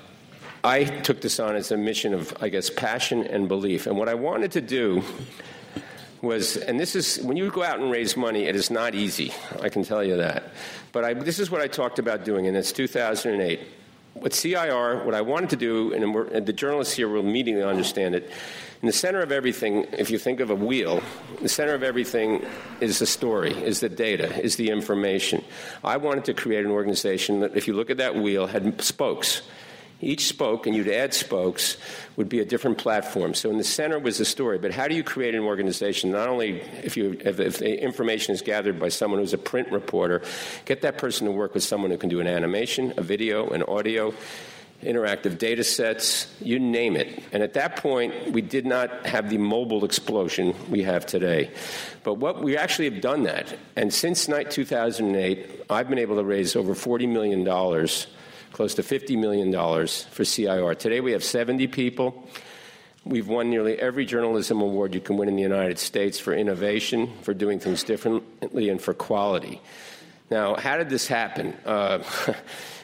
I 0.65 0.85
took 0.85 1.21
this 1.21 1.41
on 1.41 1.57
as 1.57 1.73
a 1.73 1.77
mission 1.77 2.15
of, 2.15 2.37
I 2.41 2.49
guess, 2.49 2.71
passion 2.71 3.25
and 3.25 3.49
belief. 3.49 3.87
And 3.87 3.99
what 3.99 4.09
I 4.09 4.15
wanted 4.15 4.53
to 4.53 4.61
do 4.61 5.03
was, 6.21 6.57
and 6.57 6.79
this 6.79 6.95
is, 6.95 7.21
when 7.23 7.37
you 7.37 7.51
go 7.51 7.65
out 7.65 7.81
and 7.81 7.91
raise 7.91 8.17
money, 8.17 8.45
it 8.45 8.55
is 8.55 8.71
not 8.71 8.95
easy. 8.95 9.33
I 9.61 9.69
can 9.69 9.83
tell 9.83 10.05
you 10.05 10.19
that. 10.19 10.45
But 10.93 11.05
I, 11.05 11.15
this 11.15 11.41
is 11.41 11.51
what 11.51 11.61
I 11.61 11.67
talked 11.67 11.99
about 11.99 12.25
doing, 12.25 12.47
and 12.47 12.57
it's 12.57 12.71
2008. 12.71 13.61
What 14.15 14.33
CIR, 14.35 15.05
what 15.05 15.15
I 15.15 15.23
wanted 15.23 15.51
to 15.51 15.57
do, 15.57 15.93
and, 15.95 16.05
and 16.33 16.47
the 16.47 16.53
journalists 16.53 16.95
here 16.95 17.09
will 17.09 17.21
immediately 17.21 17.65
understand 17.65 18.15
it, 18.15 18.31
in 18.83 18.87
the 18.87 18.93
center 18.93 19.21
of 19.21 19.33
everything, 19.33 19.87
if 19.93 20.11
you 20.11 20.19
think 20.19 20.39
of 20.39 20.51
a 20.51 20.55
wheel, 20.55 21.03
the 21.41 21.49
center 21.49 21.75
of 21.75 21.83
everything 21.83 22.45
is 22.81 22.99
the 22.99 23.07
story, 23.07 23.53
is 23.53 23.81
the 23.81 23.89
data, 23.89 24.41
is 24.45 24.57
the 24.57 24.71
information. 24.71 25.43
I 25.83 25.97
wanted 25.97 26.25
to 26.27 26.35
create 26.35 26.65
an 26.65 26.71
organization 26.71 27.41
that, 27.41 27.57
if 27.57 27.67
you 27.67 27.75
look 27.75 27.91
at 27.91 27.97
that 27.97 28.15
wheel, 28.15 28.47
had 28.47 28.81
spokes 28.81 29.43
each 30.03 30.27
spoke, 30.27 30.67
and 30.67 30.77
you'd 30.77 30.89
add 30.89 31.15
spokes, 31.15 31.77
would 32.17 32.29
be 32.29 32.41
a 32.41 32.45
different 32.45 32.77
platform. 32.77 33.35
So 33.35 33.49
in 33.51 33.57
the 33.57 33.65
center 33.65 33.99
was 33.99 34.19
the 34.19 34.25
story. 34.25 34.59
But 34.59 34.73
how 34.73 34.89
do 34.89 34.95
you 34.95 35.05
create 35.05 35.35
an 35.35 35.43
organization? 35.43 36.11
Not 36.11 36.29
only 36.29 36.61
if, 36.83 36.97
you, 36.97 37.17
if, 37.25 37.41
if 37.41 37.59
the 37.59 37.83
information 37.83 38.35
is 38.35 38.43
gathered 38.43 38.79
by 38.79 38.89
someone 38.89 39.21
who's 39.21 39.33
a 39.33 39.39
print 39.39 39.71
reporter, 39.71 40.23
get 40.65 40.83
that 40.83 40.99
person 40.99 41.27
to 41.27 41.33
work 41.33 41.55
with 41.55 41.63
someone 41.63 41.91
who 41.91 41.97
can 41.97 42.11
do 42.11 42.21
an 42.21 42.27
animation, 42.27 42.93
a 42.97 43.03
video, 43.03 43.49
an 43.51 43.63
audio 43.63 44.13
interactive 44.83 45.39
data 45.39 45.63
sets, 45.63 46.27
you 46.41 46.59
name 46.59 46.97
it. 46.97 47.23
And 47.33 47.43
at 47.43 47.55
that 47.55 47.77
point, 47.77 48.33
we 48.33 48.43
did 48.43 48.67
not 48.67 49.07
have 49.07 49.31
the 49.31 49.39
mobile 49.39 49.85
explosion 49.85 50.55
we 50.69 50.83
have 50.83 51.07
today. 51.07 51.51
But 52.03 52.15
what 52.15 52.43
we 52.43 52.57
actually 52.57 52.91
have 52.91 53.01
done 53.01 53.23
that. 53.25 53.57
And 53.77 53.95
since 53.95 54.27
2008, 54.27 55.65
I've 55.71 55.89
been 55.89 55.99
able 55.99 56.17
to 56.17 56.25
raise 56.25 56.57
over 56.57 56.75
$40 56.75 57.09
million 57.09 57.45
close 58.53 58.75
to 58.75 58.83
$50 58.83 59.19
million 59.19 59.53
for 59.87 60.25
CIR. 60.25 60.75
Today 60.75 61.01
we 61.01 61.13
have 61.13 61.25
70 61.25 61.67
people. 61.69 62.29
We've 63.05 63.27
won 63.27 63.51
nearly 63.51 63.79
every 63.79 64.05
journalism 64.05 64.61
award 64.61 64.95
you 64.95 65.01
can 65.01 65.17
win 65.17 65.29
in 65.29 65.37
the 65.37 65.43
United 65.43 65.79
States 65.79 66.21
for 66.21 66.33
innovation, 66.33 67.13
for 67.23 67.35
doing 67.35 67.59
things 67.59 67.83
differently, 67.83 68.69
and 68.69 68.81
for 68.81 68.95
quality. 68.95 69.61
Now, 70.31 70.55
how 70.55 70.77
did 70.77 70.89
this 70.89 71.09
happen? 71.09 71.55
Uh, 71.67 72.05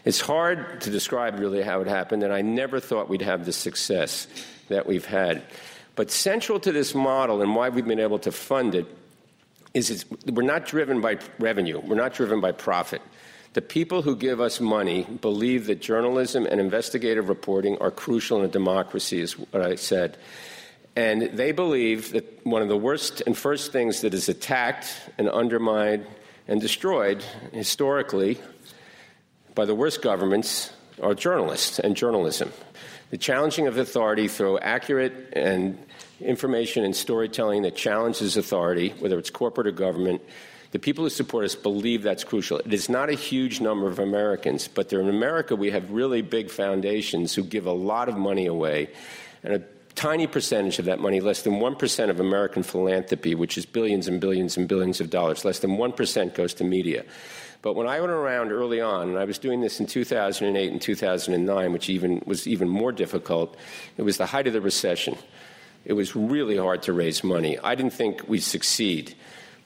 it's 0.05 0.21
hard 0.21 0.81
to 0.83 0.91
describe 0.91 1.39
really 1.39 1.63
how 1.63 1.81
it 1.81 1.87
happened, 1.87 2.25
and 2.25 2.33
I 2.33 2.43
never 2.43 2.81
thought 2.81 3.09
we'd 3.09 3.23
have 3.23 3.45
the 3.45 3.53
success 3.53 4.27
that 4.69 4.87
we've 4.87 5.07
had. 5.07 5.43
But 5.95 6.11
central 6.11 6.59
to 6.61 6.73
this 6.73 6.95
model 6.95 7.41
and 7.43 7.55
why 7.55 7.69
we've 7.69 7.87
been 7.87 8.01
able 8.01 8.19
to 8.21 8.33
fund 8.33 8.75
it 8.75 8.87
is 9.75 10.05
we're 10.27 10.43
not 10.43 10.67
driven 10.67 11.01
by 11.01 11.19
revenue, 11.39 11.79
we're 11.79 11.97
not 11.97 12.15
driven 12.15 12.41
by 12.41 12.53
profit. 12.53 13.03
The 13.55 13.63
people 13.63 14.03
who 14.03 14.15
give 14.15 14.41
us 14.41 14.61
money 14.61 15.05
believe 15.05 15.67
that 15.67 15.81
journalism 15.81 16.47
and 16.47 16.61
investigative 16.61 17.29
reporting 17.29 17.79
are 17.79 17.91
crucial 17.91 18.39
in 18.41 18.45
a 18.45 18.49
democracy, 18.49 19.21
is 19.21 19.39
what 19.39 19.63
I 19.63 19.77
said. 19.77 20.19
And 20.95 21.23
they 21.23 21.53
believe 21.53 22.13
that 22.13 22.45
one 22.45 22.61
of 22.61 22.69
the 22.69 22.77
worst 22.77 23.23
and 23.27 23.37
first 23.37 23.73
things 23.73 24.03
that 24.03 24.15
is 24.15 24.29
attacked 24.29 24.95
and 25.17 25.29
undermined 25.29 26.07
and 26.47 26.61
destroyed 26.61 27.23
historically 27.53 28.39
by 29.55 29.65
the 29.65 29.75
worst 29.75 30.03
governments 30.03 30.73
are 31.03 31.15
journalists 31.15 31.79
and 31.79 31.97
journalism. 31.97 32.53
The 33.11 33.19
challenging 33.19 33.67
of 33.67 33.79
authority 33.79 34.29
through 34.29 34.59
accurate 34.59 35.33
and 35.33 35.79
information 36.21 36.85
and 36.85 36.95
storytelling 36.95 37.63
that 37.63 37.77
challenges 37.77 38.37
authority, 38.37 38.91
whether 38.99 39.19
it's 39.19 39.31
corporate 39.31 39.67
or 39.67 39.73
government, 39.73 40.21
the 40.71 40.79
people 40.79 41.05
who 41.05 41.11
support 41.11 41.45
us 41.45 41.55
believe 41.55 42.03
that's 42.03 42.25
crucial. 42.25 42.59
It 42.59 42.75
is 42.75 42.89
not 42.89 43.09
a 43.09 43.15
huge 43.15 43.61
number 43.61 43.87
of 43.87 43.99
Americans, 43.99 44.69
but 44.69 44.93
in 44.93 45.09
America 45.09 45.57
we 45.57 45.71
have 45.71 45.91
really 45.91 46.23
big 46.23 46.51
foundations 46.51 47.35
who 47.35 47.43
give 47.43 47.67
a 47.67 47.73
lot 47.73 48.09
of 48.09 48.17
money 48.17 48.47
away, 48.47 48.91
and 49.43 49.55
a 49.55 49.63
tiny 49.95 50.27
percentage 50.27 50.79
of 50.79 50.85
that 50.85 51.01
money, 51.01 51.21
less 51.21 51.43
than 51.43 51.55
1% 51.55 52.11
of 52.11 52.21
American 52.21 52.63
philanthropy, 52.63 53.35
which 53.35 53.59
is 53.59 53.67
billions 53.67 54.07
and 54.07 54.21
billions 54.21 54.57
and 54.57 54.69
billions 54.69 55.01
of 55.01 55.11
dollars, 55.11 55.45
less 55.45 55.59
than 55.59 55.73
1% 55.73 56.35
goes 56.35 56.55
to 56.55 56.65
media. 56.65 57.05
But 57.63 57.75
when 57.75 57.89
I 57.89 57.99
went 57.99 58.13
around 58.13 58.53
early 58.53 58.81
on, 58.81 59.09
and 59.09 59.19
I 59.19 59.25
was 59.25 59.39
doing 59.39 59.61
this 59.61 59.81
in 59.81 59.87
2008 59.87 60.71
and 60.71 60.81
2009, 60.81 61.73
which 61.73 61.91
even 61.91 62.23
was 62.25 62.47
even 62.47 62.69
more 62.69 62.93
difficult, 62.93 63.57
it 63.97 64.03
was 64.03 64.19
the 64.19 64.27
height 64.27 64.47
of 64.47 64.53
the 64.53 64.61
recession. 64.61 65.17
It 65.85 65.95
was 65.95 66.15
really 66.15 66.57
hard 66.57 66.83
to 66.83 66.93
raise 66.93 67.25
money. 67.25 67.59
I 67.59 67.75
didn't 67.75 67.95
think 67.95 68.29
we'd 68.29 68.45
succeed. 68.45 69.17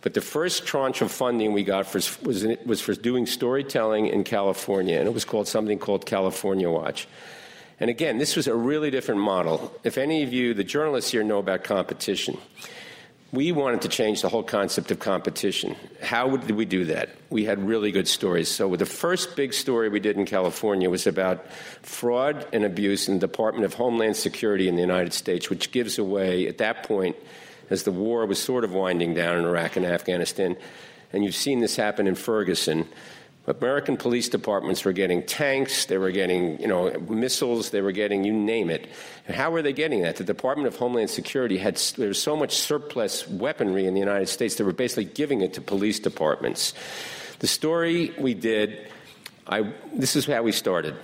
But 0.02 0.14
the 0.14 0.20
first 0.20 0.66
tranche 0.66 1.00
of 1.00 1.10
funding 1.10 1.52
we 1.52 1.62
got 1.62 1.86
for, 1.86 1.98
was, 2.26 2.44
was 2.66 2.80
for 2.80 2.94
doing 2.94 3.24
storytelling 3.24 4.08
in 4.08 4.24
California, 4.24 4.98
and 4.98 5.06
it 5.06 5.14
was 5.14 5.24
called 5.24 5.48
something 5.48 5.78
called 5.78 6.04
California 6.06 6.68
Watch. 6.68 7.08
And 7.78 7.88
again, 7.88 8.18
this 8.18 8.36
was 8.36 8.48
a 8.48 8.54
really 8.54 8.90
different 8.90 9.20
model. 9.20 9.72
If 9.84 9.98
any 9.98 10.22
of 10.22 10.32
you, 10.32 10.54
the 10.54 10.64
journalists 10.64 11.10
here, 11.10 11.22
know 11.22 11.38
about 11.38 11.64
competition, 11.64 12.36
we 13.32 13.50
wanted 13.50 13.82
to 13.82 13.88
change 13.88 14.22
the 14.22 14.28
whole 14.28 14.42
concept 14.42 14.90
of 14.90 14.98
competition. 14.98 15.74
How 16.02 16.36
did 16.36 16.50
we 16.50 16.64
do 16.64 16.84
that? 16.86 17.08
We 17.30 17.44
had 17.44 17.66
really 17.66 17.90
good 17.90 18.06
stories. 18.06 18.48
So, 18.48 18.76
the 18.76 18.84
first 18.84 19.36
big 19.36 19.54
story 19.54 19.88
we 19.88 20.00
did 20.00 20.16
in 20.16 20.26
California 20.26 20.90
was 20.90 21.06
about 21.06 21.50
fraud 21.82 22.46
and 22.52 22.64
abuse 22.64 23.08
in 23.08 23.14
the 23.14 23.26
Department 23.26 23.64
of 23.64 23.74
Homeland 23.74 24.16
Security 24.16 24.68
in 24.68 24.74
the 24.74 24.82
United 24.82 25.14
States, 25.14 25.48
which 25.48 25.72
gives 25.72 25.98
away, 25.98 26.46
at 26.46 26.58
that 26.58 26.82
point, 26.82 27.16
as 27.72 27.84
the 27.84 27.90
war 27.90 28.26
was 28.26 28.38
sort 28.38 28.64
of 28.64 28.72
winding 28.74 29.14
down 29.14 29.38
in 29.38 29.46
Iraq 29.46 29.76
and 29.76 29.86
Afghanistan. 29.86 30.56
And 31.10 31.24
you've 31.24 31.34
seen 31.34 31.60
this 31.60 31.74
happen 31.74 32.06
in 32.06 32.14
Ferguson. 32.14 32.86
American 33.46 33.96
police 33.96 34.28
departments 34.28 34.84
were 34.84 34.92
getting 34.92 35.22
tanks, 35.22 35.86
they 35.86 35.96
were 35.96 36.10
getting, 36.10 36.60
you 36.60 36.68
know, 36.68 36.90
missiles, 37.08 37.70
they 37.70 37.80
were 37.80 37.90
getting 37.90 38.24
you 38.24 38.32
name 38.32 38.68
it. 38.68 38.86
And 39.26 39.34
how 39.34 39.50
were 39.50 39.62
they 39.62 39.72
getting 39.72 40.02
that? 40.02 40.16
The 40.16 40.24
Department 40.24 40.68
of 40.68 40.76
Homeland 40.76 41.08
Security 41.08 41.56
had 41.56 41.76
there 41.96 42.08
was 42.08 42.22
so 42.22 42.36
much 42.36 42.54
surplus 42.54 43.26
weaponry 43.26 43.86
in 43.86 43.94
the 43.94 44.00
United 44.00 44.28
States 44.28 44.56
they 44.56 44.64
were 44.64 44.72
basically 44.72 45.06
giving 45.06 45.40
it 45.40 45.54
to 45.54 45.62
police 45.62 45.98
departments. 45.98 46.74
The 47.38 47.46
story 47.48 48.12
we 48.18 48.34
did, 48.34 48.86
I, 49.46 49.72
this 49.94 50.14
is 50.14 50.26
how 50.26 50.42
we 50.42 50.52
started. 50.52 50.94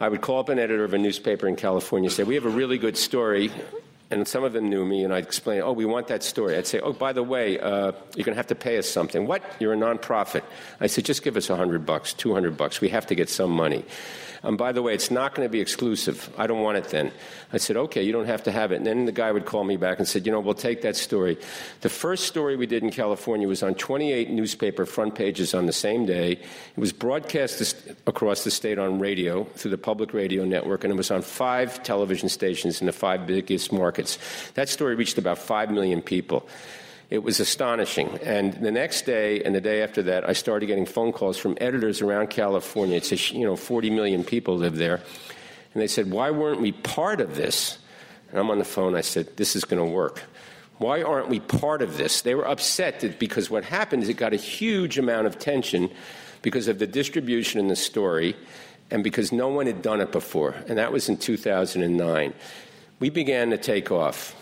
I 0.00 0.08
would 0.08 0.22
call 0.22 0.40
up 0.40 0.48
an 0.48 0.58
editor 0.58 0.84
of 0.84 0.92
a 0.92 0.98
newspaper 0.98 1.46
in 1.46 1.54
California, 1.56 2.08
and 2.08 2.12
say, 2.12 2.24
"We 2.24 2.34
have 2.34 2.44
a 2.44 2.50
really 2.50 2.78
good 2.78 2.96
story 2.96 3.52
and 4.10 4.28
some 4.28 4.44
of 4.44 4.52
them 4.52 4.68
knew 4.68 4.84
me, 4.84 5.02
and 5.04 5.12
I'd 5.12 5.24
explain, 5.24 5.62
oh, 5.62 5.72
we 5.72 5.84
want 5.84 6.08
that 6.08 6.22
story. 6.22 6.56
I'd 6.56 6.66
say, 6.66 6.80
oh, 6.80 6.92
by 6.92 7.12
the 7.12 7.22
way, 7.22 7.58
uh, 7.58 7.92
you're 8.14 8.24
going 8.24 8.34
to 8.34 8.42
have 8.42 8.48
to 8.48 8.54
pay 8.54 8.78
us 8.78 8.88
something. 8.88 9.26
What? 9.26 9.42
You're 9.58 9.72
a 9.72 9.76
nonprofit. 9.76 10.42
I 10.80 10.86
said, 10.86 11.04
just 11.04 11.22
give 11.22 11.36
us 11.36 11.50
a 11.50 11.56
hundred 11.56 11.86
bucks, 11.86 12.12
two 12.12 12.34
hundred 12.34 12.56
bucks. 12.56 12.80
We 12.80 12.90
have 12.90 13.06
to 13.06 13.14
get 13.14 13.28
some 13.28 13.50
money. 13.50 13.84
And 14.44 14.58
by 14.58 14.72
the 14.72 14.82
way, 14.82 14.94
it's 14.94 15.10
not 15.10 15.34
going 15.34 15.48
to 15.48 15.50
be 15.50 15.60
exclusive. 15.60 16.32
I 16.36 16.46
don't 16.46 16.60
want 16.60 16.76
it 16.76 16.84
then. 16.84 17.10
I 17.52 17.56
said, 17.56 17.76
okay, 17.76 18.02
you 18.02 18.12
don't 18.12 18.26
have 18.26 18.42
to 18.44 18.52
have 18.52 18.72
it. 18.72 18.76
And 18.76 18.86
then 18.86 19.06
the 19.06 19.12
guy 19.12 19.32
would 19.32 19.46
call 19.46 19.64
me 19.64 19.76
back 19.76 19.98
and 19.98 20.06
said, 20.06 20.26
you 20.26 20.32
know, 20.32 20.40
we'll 20.40 20.54
take 20.54 20.82
that 20.82 20.96
story. 20.96 21.38
The 21.80 21.88
first 21.88 22.24
story 22.24 22.56
we 22.56 22.66
did 22.66 22.82
in 22.82 22.90
California 22.90 23.48
was 23.48 23.62
on 23.62 23.74
28 23.74 24.30
newspaper 24.30 24.84
front 24.84 25.14
pages 25.14 25.54
on 25.54 25.66
the 25.66 25.72
same 25.72 26.04
day. 26.04 26.32
It 26.32 26.78
was 26.78 26.92
broadcast 26.92 27.86
across 28.06 28.44
the 28.44 28.50
state 28.50 28.78
on 28.78 28.98
radio 28.98 29.44
through 29.44 29.70
the 29.70 29.78
public 29.78 30.12
radio 30.12 30.44
network, 30.44 30.84
and 30.84 30.92
it 30.92 30.96
was 30.96 31.10
on 31.10 31.22
five 31.22 31.82
television 31.82 32.28
stations 32.28 32.80
in 32.80 32.86
the 32.86 32.92
five 32.92 33.26
biggest 33.26 33.72
markets. 33.72 34.18
That 34.54 34.68
story 34.68 34.94
reached 34.94 35.18
about 35.18 35.38
5 35.38 35.70
million 35.70 36.02
people. 36.02 36.46
It 37.10 37.22
was 37.22 37.40
astonishing. 37.40 38.18
And 38.22 38.54
the 38.54 38.72
next 38.72 39.02
day 39.02 39.42
and 39.42 39.54
the 39.54 39.60
day 39.60 39.82
after 39.82 40.02
that, 40.04 40.28
I 40.28 40.32
started 40.32 40.66
getting 40.66 40.86
phone 40.86 41.12
calls 41.12 41.36
from 41.36 41.56
editors 41.60 42.00
around 42.00 42.30
California. 42.30 42.96
It's 42.96 43.12
a, 43.12 43.34
you 43.34 43.44
know, 43.44 43.56
40 43.56 43.90
million 43.90 44.24
people 44.24 44.56
live 44.56 44.76
there. 44.76 45.00
And 45.74 45.82
they 45.82 45.86
said, 45.86 46.10
Why 46.10 46.30
weren't 46.30 46.60
we 46.60 46.72
part 46.72 47.20
of 47.20 47.36
this? 47.36 47.78
And 48.30 48.38
I'm 48.38 48.50
on 48.50 48.58
the 48.58 48.64
phone. 48.64 48.94
I 48.94 49.02
said, 49.02 49.36
This 49.36 49.54
is 49.54 49.64
going 49.64 49.84
to 49.84 49.90
work. 49.90 50.22
Why 50.78 51.02
aren't 51.02 51.28
we 51.28 51.40
part 51.40 51.82
of 51.82 51.96
this? 51.96 52.22
They 52.22 52.34
were 52.34 52.48
upset 52.48 53.00
that 53.00 53.18
because 53.18 53.48
what 53.48 53.64
happened 53.64 54.02
is 54.02 54.08
it 54.08 54.14
got 54.14 54.32
a 54.32 54.36
huge 54.36 54.98
amount 54.98 55.26
of 55.26 55.38
tension 55.38 55.90
because 56.42 56.68
of 56.68 56.78
the 56.78 56.86
distribution 56.86 57.60
in 57.60 57.68
the 57.68 57.76
story 57.76 58.36
and 58.90 59.04
because 59.04 59.32
no 59.32 59.48
one 59.48 59.66
had 59.66 59.82
done 59.82 60.00
it 60.00 60.10
before. 60.10 60.54
And 60.68 60.78
that 60.78 60.92
was 60.92 61.08
in 61.08 61.16
2009. 61.16 62.34
We 62.98 63.10
began 63.10 63.50
to 63.50 63.58
take 63.58 63.90
off 63.90 64.34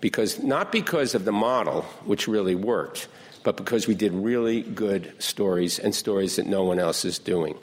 because 0.00 0.42
not 0.42 0.72
because 0.72 1.14
of 1.14 1.24
the 1.24 1.32
model, 1.32 1.82
which 2.04 2.28
really 2.28 2.54
worked, 2.54 3.08
but 3.42 3.56
because 3.56 3.86
we 3.86 3.94
did 3.94 4.12
really 4.12 4.62
good 4.62 5.12
stories 5.22 5.78
and 5.78 5.94
stories 5.94 6.36
that 6.36 6.46
no 6.46 6.64
one 6.64 6.78
else 6.78 7.04
is 7.04 7.18
doing. 7.18 7.56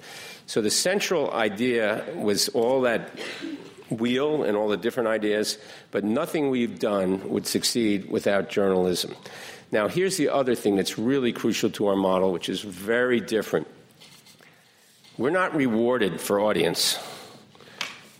So 0.45 0.61
the 0.61 0.71
central 0.71 1.31
idea 1.31 2.05
was 2.15 2.49
all 2.49 2.81
that 2.81 3.09
wheel 3.89 4.43
and 4.43 4.57
all 4.57 4.67
the 4.67 4.77
different 4.77 5.09
ideas, 5.09 5.57
but 5.91 6.03
nothing 6.03 6.49
we've 6.49 6.79
done 6.79 7.29
would 7.29 7.45
succeed 7.45 8.09
without 8.09 8.49
journalism. 8.49 9.15
Now, 9.71 9.87
here's 9.87 10.17
the 10.17 10.29
other 10.29 10.55
thing 10.55 10.75
that's 10.75 10.97
really 10.99 11.33
crucial 11.33 11.69
to 11.71 11.87
our 11.87 11.95
model, 11.95 12.31
which 12.31 12.49
is 12.49 12.61
very 12.61 13.19
different. 13.19 13.67
We're 15.17 15.31
not 15.31 15.55
rewarded 15.55 16.19
for 16.19 16.39
audience. 16.39 16.97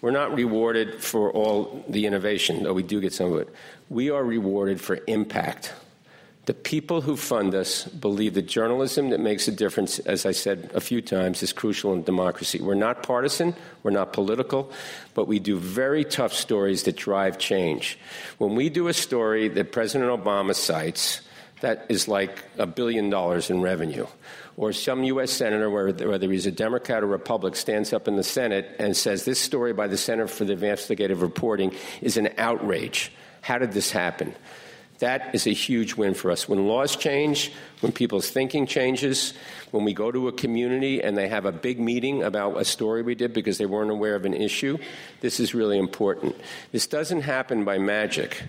We're 0.03 0.11
not 0.11 0.35
rewarded 0.35 1.01
for 1.01 1.31
all 1.31 1.81
the 1.87 2.05
innovation, 2.05 2.63
though 2.63 2.73
we 2.73 2.83
do 2.83 2.99
get 2.99 3.13
some 3.13 3.31
of 3.31 3.39
it 3.39 3.47
we 3.89 4.09
are 4.09 4.23
rewarded 4.23 4.81
for 4.81 4.99
impact. 5.07 5.71
The 6.45 6.53
people 6.53 6.99
who 6.99 7.15
fund 7.15 7.55
us 7.55 7.85
believe 7.85 8.33
that 8.33 8.47
journalism 8.47 9.11
that 9.11 9.21
makes 9.21 9.47
a 9.47 9.51
difference, 9.51 9.99
as 9.99 10.25
I 10.25 10.33
said 10.33 10.71
a 10.73 10.81
few 10.81 11.01
times, 11.01 11.41
is 11.41 11.53
crucial 11.53 11.93
in 11.93 12.03
democracy. 12.03 12.59
We're 12.59 12.73
not 12.73 13.01
partisan, 13.01 13.55
we're 13.81 13.91
not 13.91 14.11
political, 14.11 14.69
but 15.13 15.29
we 15.29 15.39
do 15.39 15.57
very 15.57 16.03
tough 16.03 16.33
stories 16.33 16.83
that 16.83 16.97
drive 16.97 17.37
change. 17.37 17.97
When 18.39 18.55
we 18.55 18.67
do 18.67 18.89
a 18.89 18.93
story 18.93 19.47
that 19.47 19.71
President 19.71 20.11
Obama 20.11 20.53
cites, 20.53 21.21
that 21.63 21.85
is 21.87 22.09
like 22.09 22.43
a 22.57 22.67
billion 22.67 23.09
dollars 23.09 23.49
in 23.49 23.61
revenue. 23.61 24.05
Or 24.57 24.73
some 24.73 25.05
U.S. 25.05 25.31
senator, 25.31 25.69
whether 25.69 26.29
he's 26.29 26.45
a 26.45 26.51
Democrat 26.51 27.03
or 27.03 27.07
Republican, 27.07 27.57
stands 27.57 27.93
up 27.93 28.09
in 28.09 28.17
the 28.17 28.23
Senate 28.23 28.75
and 28.79 28.97
says, 28.97 29.23
This 29.23 29.39
story 29.39 29.71
by 29.71 29.87
the 29.87 29.95
Center 29.95 30.27
for 30.27 30.43
the 30.43 30.53
Investigative 30.53 31.21
Reporting 31.21 31.73
is 32.01 32.17
an 32.17 32.33
outrage. 32.37 33.13
How 33.39 33.59
did 33.59 33.71
this 33.71 33.91
happen? 33.91 34.35
That 34.99 35.33
is 35.33 35.47
a 35.47 35.53
huge 35.53 35.95
win 35.95 36.15
for 36.15 36.31
us. 36.31 36.49
When 36.49 36.67
laws 36.67 36.97
change, 36.97 37.53
when 37.79 37.93
people's 37.93 38.29
thinking 38.29 38.67
changes, 38.67 39.33
when 39.71 39.85
we 39.85 39.93
go 39.93 40.11
to 40.11 40.27
a 40.27 40.33
community 40.33 41.01
and 41.01 41.17
they 41.17 41.29
have 41.29 41.45
a 41.45 41.51
big 41.53 41.79
meeting 41.79 42.23
about 42.23 42.59
a 42.59 42.65
story 42.65 43.03
we 43.03 43.15
did 43.15 43.33
because 43.33 43.57
they 43.57 43.65
weren't 43.65 43.89
aware 43.89 44.15
of 44.15 44.25
an 44.25 44.33
issue, 44.33 44.77
this 45.21 45.39
is 45.39 45.53
really 45.53 45.77
important. 45.77 46.35
This 46.73 46.87
doesn't 46.87 47.21
happen 47.21 47.63
by 47.63 47.77
magic. 47.77 48.43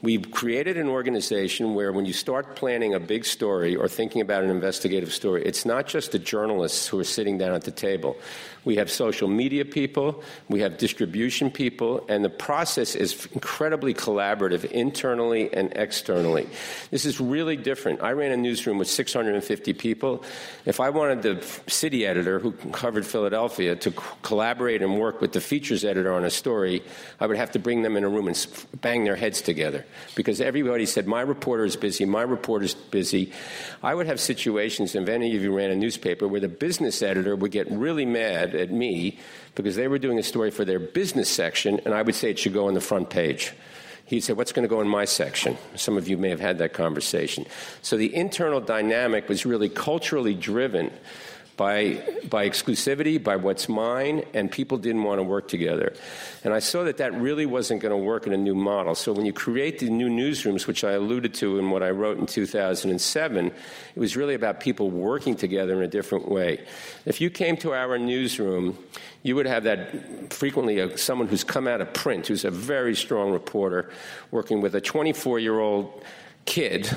We've 0.00 0.30
created 0.30 0.76
an 0.76 0.88
organization 0.88 1.74
where 1.74 1.92
when 1.92 2.06
you 2.06 2.12
start 2.12 2.54
planning 2.54 2.94
a 2.94 3.00
big 3.00 3.24
story 3.24 3.74
or 3.74 3.88
thinking 3.88 4.20
about 4.20 4.44
an 4.44 4.50
investigative 4.50 5.12
story, 5.12 5.44
it's 5.44 5.66
not 5.66 5.88
just 5.88 6.12
the 6.12 6.20
journalists 6.20 6.86
who 6.86 7.00
are 7.00 7.04
sitting 7.04 7.36
down 7.36 7.52
at 7.52 7.64
the 7.64 7.72
table. 7.72 8.16
We 8.64 8.76
have 8.76 8.92
social 8.92 9.26
media 9.26 9.64
people, 9.64 10.22
we 10.48 10.60
have 10.60 10.78
distribution 10.78 11.50
people, 11.50 12.04
and 12.08 12.24
the 12.24 12.30
process 12.30 12.94
is 12.94 13.26
incredibly 13.32 13.92
collaborative 13.92 14.64
internally 14.66 15.52
and 15.52 15.72
externally. 15.74 16.48
This 16.90 17.04
is 17.04 17.18
really 17.18 17.56
different. 17.56 18.00
I 18.00 18.12
ran 18.12 18.30
a 18.30 18.36
newsroom 18.36 18.78
with 18.78 18.88
650 18.88 19.72
people. 19.72 20.22
If 20.64 20.78
I 20.78 20.90
wanted 20.90 21.22
the 21.22 21.44
city 21.66 22.06
editor 22.06 22.38
who 22.38 22.52
covered 22.52 23.06
Philadelphia 23.06 23.74
to 23.76 23.90
collaborate 24.22 24.82
and 24.82 25.00
work 25.00 25.20
with 25.20 25.32
the 25.32 25.40
features 25.40 25.84
editor 25.84 26.12
on 26.12 26.24
a 26.24 26.30
story, 26.30 26.82
I 27.18 27.26
would 27.26 27.36
have 27.36 27.52
to 27.52 27.58
bring 27.58 27.82
them 27.82 27.96
in 27.96 28.04
a 28.04 28.08
room 28.08 28.28
and 28.28 28.66
bang 28.80 29.04
their 29.04 29.16
heads 29.16 29.40
together. 29.40 29.86
Because 30.14 30.40
everybody 30.40 30.86
said, 30.86 31.06
My 31.06 31.20
reporter 31.20 31.64
is 31.64 31.76
busy, 31.76 32.04
my 32.04 32.22
reporter 32.22 32.64
is 32.64 32.74
busy. 32.74 33.32
I 33.82 33.94
would 33.94 34.06
have 34.06 34.20
situations, 34.20 34.94
if 34.94 35.08
any 35.08 35.36
of 35.36 35.42
you 35.42 35.54
ran 35.54 35.70
a 35.70 35.76
newspaper, 35.76 36.26
where 36.26 36.40
the 36.40 36.48
business 36.48 37.02
editor 37.02 37.36
would 37.36 37.52
get 37.52 37.70
really 37.70 38.06
mad 38.06 38.54
at 38.54 38.70
me 38.70 39.18
because 39.54 39.76
they 39.76 39.88
were 39.88 39.98
doing 39.98 40.18
a 40.18 40.22
story 40.22 40.50
for 40.50 40.64
their 40.64 40.78
business 40.78 41.28
section, 41.28 41.80
and 41.84 41.94
I 41.94 42.02
would 42.02 42.14
say 42.14 42.30
it 42.30 42.38
should 42.38 42.54
go 42.54 42.68
on 42.68 42.74
the 42.74 42.80
front 42.80 43.10
page. 43.10 43.52
He'd 44.06 44.20
say, 44.20 44.32
What's 44.32 44.52
going 44.52 44.62
to 44.62 44.74
go 44.74 44.80
in 44.80 44.88
my 44.88 45.04
section? 45.04 45.58
Some 45.76 45.96
of 45.96 46.08
you 46.08 46.16
may 46.16 46.30
have 46.30 46.40
had 46.40 46.58
that 46.58 46.72
conversation. 46.72 47.46
So 47.82 47.96
the 47.96 48.14
internal 48.14 48.60
dynamic 48.60 49.28
was 49.28 49.44
really 49.44 49.68
culturally 49.68 50.34
driven 50.34 50.90
by, 51.58 52.00
by 52.30 52.48
exclusivity, 52.48 53.22
by 53.22 53.34
what's 53.34 53.68
mine, 53.68 54.24
and 54.32 54.50
people 54.50 54.78
didn't 54.78 55.02
want 55.02 55.18
to 55.18 55.24
work 55.24 55.48
together. 55.48 55.92
And 56.44 56.54
I 56.54 56.60
saw 56.60 56.84
that 56.84 56.98
that 56.98 57.12
really 57.14 57.46
wasn't 57.46 57.82
going 57.82 57.90
to 57.90 57.96
work 57.96 58.28
in 58.28 58.32
a 58.32 58.36
new 58.36 58.54
model. 58.54 58.94
So 58.94 59.12
when 59.12 59.26
you 59.26 59.32
create 59.32 59.80
the 59.80 59.90
new 59.90 60.08
newsrooms, 60.08 60.68
which 60.68 60.84
I 60.84 60.92
alluded 60.92 61.34
to 61.34 61.58
in 61.58 61.70
what 61.70 61.82
I 61.82 61.90
wrote 61.90 62.16
in 62.16 62.26
2007, 62.26 63.46
it 63.46 63.52
was 63.96 64.16
really 64.16 64.34
about 64.34 64.60
people 64.60 64.88
working 64.88 65.34
together 65.34 65.74
in 65.74 65.82
a 65.82 65.88
different 65.88 66.28
way. 66.28 66.64
If 67.04 67.20
you 67.20 67.28
came 67.28 67.56
to 67.58 67.74
our 67.74 67.98
newsroom, 67.98 68.78
you 69.24 69.34
would 69.34 69.46
have 69.46 69.64
that 69.64 70.32
frequently 70.32 70.78
a, 70.78 70.96
someone 70.96 71.26
who's 71.26 71.42
come 71.42 71.66
out 71.66 71.80
of 71.80 71.92
print, 71.92 72.28
who's 72.28 72.44
a 72.44 72.52
very 72.52 72.94
strong 72.94 73.32
reporter, 73.32 73.90
working 74.30 74.60
with 74.60 74.76
a 74.76 74.80
24 74.80 75.40
year 75.40 75.58
old 75.58 76.04
kid 76.44 76.88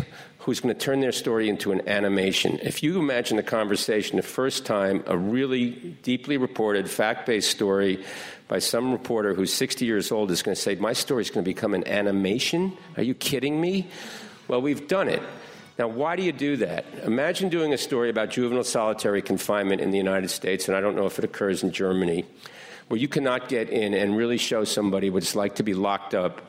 who's 0.41 0.59
going 0.59 0.73
to 0.73 0.79
turn 0.79 1.01
their 1.01 1.11
story 1.11 1.49
into 1.49 1.71
an 1.71 1.87
animation. 1.87 2.57
If 2.63 2.81
you 2.81 2.97
imagine 2.97 3.37
the 3.37 3.43
conversation 3.43 4.17
the 4.17 4.23
first 4.23 4.65
time, 4.65 5.03
a 5.05 5.15
really 5.15 5.69
deeply 6.01 6.37
reported, 6.37 6.89
fact 6.89 7.27
based 7.27 7.51
story 7.51 8.03
by 8.47 8.57
some 8.57 8.91
reporter 8.91 9.35
who's 9.35 9.53
60 9.53 9.85
years 9.85 10.11
old 10.11 10.31
is 10.31 10.41
going 10.41 10.55
to 10.55 10.61
say, 10.61 10.75
My 10.75 10.93
story 10.93 11.21
is 11.21 11.29
going 11.29 11.43
to 11.43 11.49
become 11.49 11.75
an 11.75 11.87
animation? 11.87 12.75
Are 12.97 13.03
you 13.03 13.13
kidding 13.13 13.61
me? 13.61 13.87
Well, 14.47 14.61
we've 14.61 14.87
done 14.87 15.09
it. 15.09 15.21
Now, 15.77 15.87
why 15.87 16.15
do 16.15 16.23
you 16.23 16.31
do 16.31 16.57
that? 16.57 16.85
Imagine 17.03 17.49
doing 17.49 17.71
a 17.71 17.77
story 17.77 18.09
about 18.09 18.31
juvenile 18.31 18.63
solitary 18.63 19.21
confinement 19.21 19.79
in 19.79 19.91
the 19.91 19.97
United 19.97 20.29
States, 20.29 20.67
and 20.67 20.75
I 20.75 20.81
don't 20.81 20.95
know 20.95 21.05
if 21.05 21.19
it 21.19 21.25
occurs 21.25 21.63
in 21.63 21.71
Germany, 21.71 22.25
where 22.87 22.99
you 22.99 23.07
cannot 23.07 23.47
get 23.47 23.69
in 23.69 23.93
and 23.93 24.17
really 24.17 24.37
show 24.37 24.63
somebody 24.63 25.09
what 25.11 25.23
it's 25.23 25.35
like 25.35 25.55
to 25.55 25.63
be 25.63 25.75
locked 25.75 26.13
up 26.13 26.41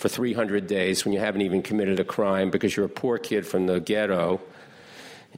for 0.00 0.08
300 0.08 0.66
days 0.66 1.04
when 1.04 1.12
you 1.12 1.20
haven't 1.20 1.42
even 1.42 1.60
committed 1.60 2.00
a 2.00 2.04
crime 2.04 2.48
because 2.48 2.74
you're 2.74 2.86
a 2.86 2.88
poor 2.88 3.18
kid 3.18 3.46
from 3.46 3.66
the 3.66 3.80
ghetto 3.80 4.40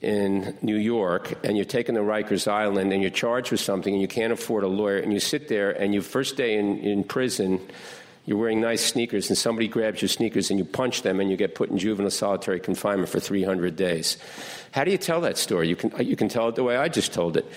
in 0.01 0.57
New 0.63 0.77
York 0.77 1.35
and 1.45 1.57
you're 1.57 1.65
taken 1.67 1.97
to 1.97 2.01
Rikers 2.01 2.47
Island 2.47 2.93
and 2.93 3.03
you're 3.03 3.11
charged 3.11 3.51
with 3.51 3.59
something 3.59 3.93
and 3.93 4.01
you 4.01 4.07
can't 4.07 4.33
afford 4.33 4.63
a 4.63 4.69
lawyer 4.69 4.99
and 4.99 5.13
you 5.13 5.19
sit 5.19 5.49
there 5.49 5.73
and 5.73 5.93
you 5.93 6.01
first 6.01 6.37
day 6.37 6.57
in, 6.57 6.79
in 6.79 7.03
prison 7.03 7.61
you're 8.25 8.39
wearing 8.39 8.61
nice 8.61 8.85
sneakers 8.85 9.31
and 9.31 9.37
somebody 9.37 9.67
grabs 9.67 10.01
your 10.01 10.09
sneakers 10.09 10.49
and 10.49 10.61
you 10.61 10.65
punch 10.65 11.03
them 11.03 11.19
and 11.19 11.29
you 11.29 11.37
get 11.37 11.57
put 11.57 11.69
in 11.69 11.77
juvenile 11.77 12.09
solitary 12.09 12.61
confinement 12.61 13.09
for 13.09 13.19
300 13.19 13.75
days. 13.75 14.17
How 14.71 14.85
do 14.85 14.93
you 14.93 14.99
tell 14.99 15.23
that 15.23 15.39
story? 15.39 15.69
You 15.69 15.75
can, 15.75 16.07
you 16.07 16.15
can 16.15 16.29
tell 16.29 16.49
it 16.49 16.55
the 16.55 16.63
way 16.63 16.77
I 16.77 16.89
just 16.89 17.13
told 17.13 17.37
it. 17.37 17.51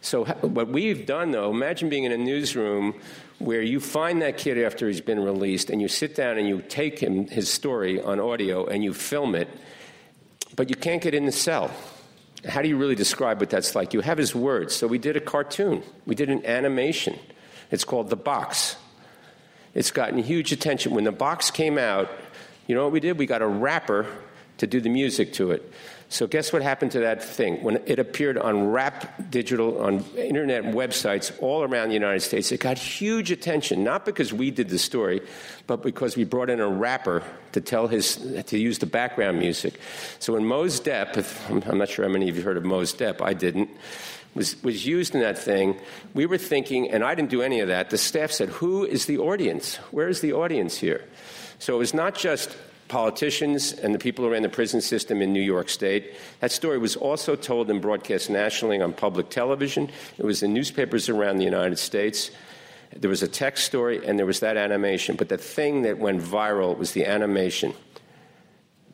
So, 0.00 0.24
what 0.24 0.66
we've 0.66 1.06
done 1.06 1.30
though, 1.30 1.50
imagine 1.50 1.90
being 1.90 2.04
in 2.04 2.10
a 2.10 2.18
newsroom 2.18 3.00
where 3.40 3.62
you 3.62 3.80
find 3.80 4.20
that 4.20 4.36
kid 4.36 4.58
after 4.58 4.86
he's 4.86 5.00
been 5.00 5.18
released 5.18 5.70
and 5.70 5.80
you 5.80 5.88
sit 5.88 6.14
down 6.14 6.36
and 6.38 6.46
you 6.46 6.62
take 6.68 6.98
him 6.98 7.26
his 7.26 7.50
story 7.50 8.00
on 8.00 8.20
audio 8.20 8.66
and 8.66 8.84
you 8.84 8.92
film 8.92 9.34
it, 9.34 9.48
but 10.56 10.68
you 10.68 10.76
can't 10.76 11.02
get 11.02 11.14
in 11.14 11.24
the 11.24 11.32
cell. 11.32 11.70
How 12.46 12.60
do 12.60 12.68
you 12.68 12.76
really 12.76 12.94
describe 12.94 13.40
what 13.40 13.48
that's 13.48 13.74
like? 13.74 13.94
You 13.94 14.02
have 14.02 14.18
his 14.18 14.34
words. 14.34 14.74
So 14.74 14.86
we 14.86 14.98
did 14.98 15.16
a 15.16 15.20
cartoon. 15.20 15.82
We 16.04 16.14
did 16.14 16.28
an 16.28 16.44
animation. 16.44 17.18
It's 17.70 17.84
called 17.84 18.10
The 18.10 18.16
Box. 18.16 18.76
It's 19.74 19.90
gotten 19.90 20.18
huge 20.18 20.52
attention. 20.52 20.94
When 20.94 21.04
The 21.04 21.12
Box 21.12 21.50
came 21.50 21.78
out, 21.78 22.10
you 22.66 22.74
know 22.74 22.84
what 22.84 22.92
we 22.92 23.00
did? 23.00 23.18
We 23.18 23.24
got 23.24 23.40
a 23.40 23.48
rapper 23.48 24.06
to 24.58 24.66
do 24.66 24.82
the 24.82 24.90
music 24.90 25.32
to 25.34 25.52
it. 25.52 25.72
So 26.12 26.26
guess 26.26 26.52
what 26.52 26.60
happened 26.60 26.90
to 26.92 27.00
that 27.00 27.22
thing? 27.22 27.62
When 27.62 27.80
it 27.86 28.00
appeared 28.00 28.36
on 28.36 28.66
rap 28.70 29.30
digital, 29.30 29.80
on 29.80 30.04
internet 30.16 30.64
websites 30.64 31.32
all 31.40 31.62
around 31.62 31.88
the 31.88 31.94
United 31.94 32.20
States, 32.20 32.50
it 32.50 32.58
got 32.58 32.78
huge 32.78 33.30
attention, 33.30 33.84
not 33.84 34.04
because 34.04 34.32
we 34.32 34.50
did 34.50 34.70
the 34.70 34.78
story, 34.78 35.20
but 35.68 35.84
because 35.84 36.16
we 36.16 36.24
brought 36.24 36.50
in 36.50 36.58
a 36.58 36.66
rapper 36.66 37.22
to 37.52 37.60
tell 37.60 37.86
his, 37.86 38.16
to 38.46 38.58
use 38.58 38.78
the 38.78 38.86
background 38.86 39.38
music. 39.38 39.80
So 40.18 40.32
when 40.32 40.44
Mos 40.44 40.80
Def, 40.80 41.16
if, 41.16 41.48
I'm 41.48 41.78
not 41.78 41.88
sure 41.88 42.04
how 42.04 42.10
many 42.10 42.28
of 42.28 42.36
you 42.36 42.42
heard 42.42 42.56
of 42.56 42.64
Mos 42.64 42.92
Def, 42.92 43.22
I 43.22 43.32
didn't, 43.32 43.70
was, 44.34 44.60
was 44.64 44.84
used 44.84 45.14
in 45.14 45.20
that 45.20 45.38
thing, 45.38 45.78
we 46.12 46.26
were 46.26 46.38
thinking, 46.38 46.90
and 46.90 47.04
I 47.04 47.14
didn't 47.14 47.30
do 47.30 47.40
any 47.40 47.60
of 47.60 47.68
that, 47.68 47.90
the 47.90 47.98
staff 47.98 48.32
said, 48.32 48.48
who 48.48 48.84
is 48.84 49.06
the 49.06 49.18
audience? 49.18 49.76
Where 49.92 50.08
is 50.08 50.22
the 50.22 50.32
audience 50.32 50.76
here? 50.76 51.04
So 51.60 51.76
it 51.76 51.78
was 51.78 51.94
not 51.94 52.16
just 52.16 52.56
politicians 52.90 53.72
and 53.72 53.94
the 53.94 53.98
people 53.98 54.24
who 54.24 54.32
ran 54.32 54.42
the 54.42 54.48
prison 54.48 54.80
system 54.80 55.22
in 55.22 55.32
New 55.32 55.40
York 55.40 55.68
State. 55.70 56.12
That 56.40 56.52
story 56.52 56.76
was 56.76 56.96
also 56.96 57.36
told 57.36 57.70
and 57.70 57.80
broadcast 57.80 58.28
nationally 58.28 58.82
on 58.82 58.92
public 58.92 59.30
television. 59.30 59.90
It 60.18 60.24
was 60.26 60.42
in 60.42 60.52
newspapers 60.52 61.08
around 61.08 61.38
the 61.38 61.44
United 61.44 61.78
States. 61.78 62.30
There 62.94 63.08
was 63.08 63.22
a 63.22 63.28
text 63.28 63.64
story 63.64 64.04
and 64.04 64.18
there 64.18 64.26
was 64.26 64.40
that 64.40 64.56
animation. 64.56 65.16
But 65.16 65.28
the 65.28 65.38
thing 65.38 65.82
that 65.82 65.98
went 65.98 66.20
viral 66.20 66.76
was 66.76 66.92
the 66.92 67.06
animation 67.06 67.72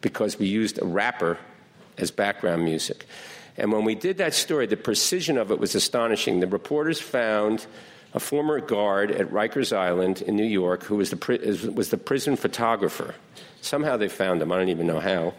because 0.03 0.39
we 0.39 0.47
used 0.47 0.81
a 0.81 0.85
rapper 0.85 1.39
as 1.97 2.11
background 2.11 2.65
music. 2.65 3.07
And 3.57 3.73
when 3.73 3.85
we 3.85 3.95
did 3.95 4.19
that 4.19 4.35
story, 4.35 4.67
the 4.67 4.77
precision 4.77 5.39
of 5.39 5.51
it 5.51 5.59
was 5.59 5.75
astonishing. 5.75 6.41
The 6.41 6.47
reporters 6.47 7.01
found 7.01 7.67
a 8.13 8.21
former 8.21 8.61
guard 8.61 9.11
at 9.11 9.31
Rikers 9.31 9.77
Island 9.77 10.23
in 10.23 10.37
New 10.37 10.45
York 10.45 10.85
who 10.85 10.97
was 10.97 11.11
the, 11.11 11.73
was 11.75 11.91
the 11.91 11.97
prison 11.97 12.37
photographer. 12.37 13.15
Somehow 13.67 13.97
they 13.97 14.09
found 14.09 14.41
him. 14.41 14.53
I 14.53 14.59
don't 14.59 14.69
even 14.69 14.87
know 14.87 15.01
how. 15.01 15.35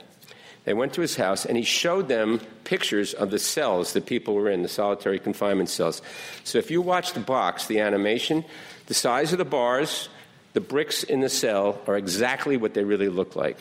They 0.66 0.74
went 0.74 0.94
to 0.96 1.02
his 1.02 1.16
house 1.16 1.46
and 1.46 1.56
he 1.56 1.63
showed 1.63 2.10
them 2.10 2.42
pictures 2.66 3.13
of 3.13 3.32
the 3.32 3.40
cells 3.40 3.94
that 3.94 4.06
people 4.06 4.36
were 4.36 4.50
in, 4.50 4.63
the 4.63 4.68
solitary 4.68 5.18
confinement 5.18 5.70
cells. 5.70 6.02
So 6.44 6.58
if 6.58 6.70
you 6.70 6.82
watch 6.82 7.13
the 7.13 7.22
box, 7.22 7.68
the 7.68 7.80
animation, 7.80 8.44
the 8.88 8.94
size 8.94 9.32
of 9.32 9.38
the 9.38 9.46
bars, 9.46 10.10
the 10.52 10.60
bricks 10.60 11.04
in 11.04 11.22
the 11.22 11.30
cell 11.30 11.80
are 11.88 11.96
exactly 11.96 12.58
what 12.58 12.74
they 12.74 12.84
really 12.84 13.08
look 13.08 13.38
like. 13.38 13.58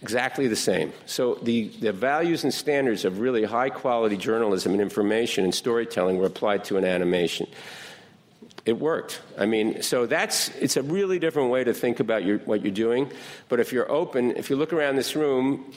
Exactly 0.00 0.48
the 0.48 0.56
same. 0.56 0.94
So 1.04 1.34
the, 1.42 1.68
the 1.80 1.92
values 1.92 2.44
and 2.44 2.54
standards 2.54 3.04
of 3.04 3.20
really 3.20 3.44
high 3.44 3.68
quality 3.68 4.16
journalism 4.16 4.72
and 4.72 4.80
information 4.80 5.44
and 5.44 5.54
storytelling 5.54 6.16
were 6.16 6.26
applied 6.26 6.64
to 6.64 6.78
an 6.78 6.84
animation 6.86 7.46
it 8.66 8.78
worked. 8.78 9.20
I 9.36 9.46
mean, 9.46 9.82
so 9.82 10.06
that's 10.06 10.48
it's 10.56 10.76
a 10.76 10.82
really 10.82 11.18
different 11.18 11.50
way 11.50 11.64
to 11.64 11.74
think 11.74 12.00
about 12.00 12.24
your, 12.24 12.38
what 12.38 12.62
you're 12.62 12.72
doing. 12.72 13.10
But 13.48 13.60
if 13.60 13.72
you're 13.72 13.90
open, 13.90 14.36
if 14.36 14.48
you 14.48 14.56
look 14.56 14.72
around 14.72 14.96
this 14.96 15.14
room, 15.14 15.72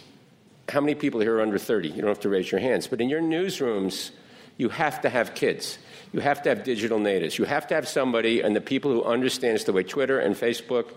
how 0.69 0.79
many 0.81 0.95
people 0.95 1.19
here 1.19 1.37
are 1.37 1.41
under 1.41 1.57
30? 1.57 1.89
You 1.89 2.01
don't 2.01 2.09
have 2.09 2.21
to 2.21 2.29
raise 2.29 2.51
your 2.51 2.61
hands. 2.61 2.87
But 2.87 3.01
in 3.01 3.09
your 3.09 3.21
newsrooms, 3.21 4.11
you 4.57 4.69
have 4.69 5.01
to 5.01 5.09
have 5.09 5.35
kids. 5.35 5.77
You 6.13 6.21
have 6.21 6.41
to 6.43 6.49
have 6.49 6.63
digital 6.63 6.99
natives. 6.99 7.37
You 7.37 7.45
have 7.45 7.67
to 7.67 7.75
have 7.75 7.87
somebody 7.87 8.41
and 8.41 8.55
the 8.55 8.61
people 8.61 8.91
who 8.91 9.03
understands 9.03 9.65
the 9.65 9.73
way 9.73 9.83
Twitter 9.83 10.19
and 10.19 10.35
Facebook 10.35 10.93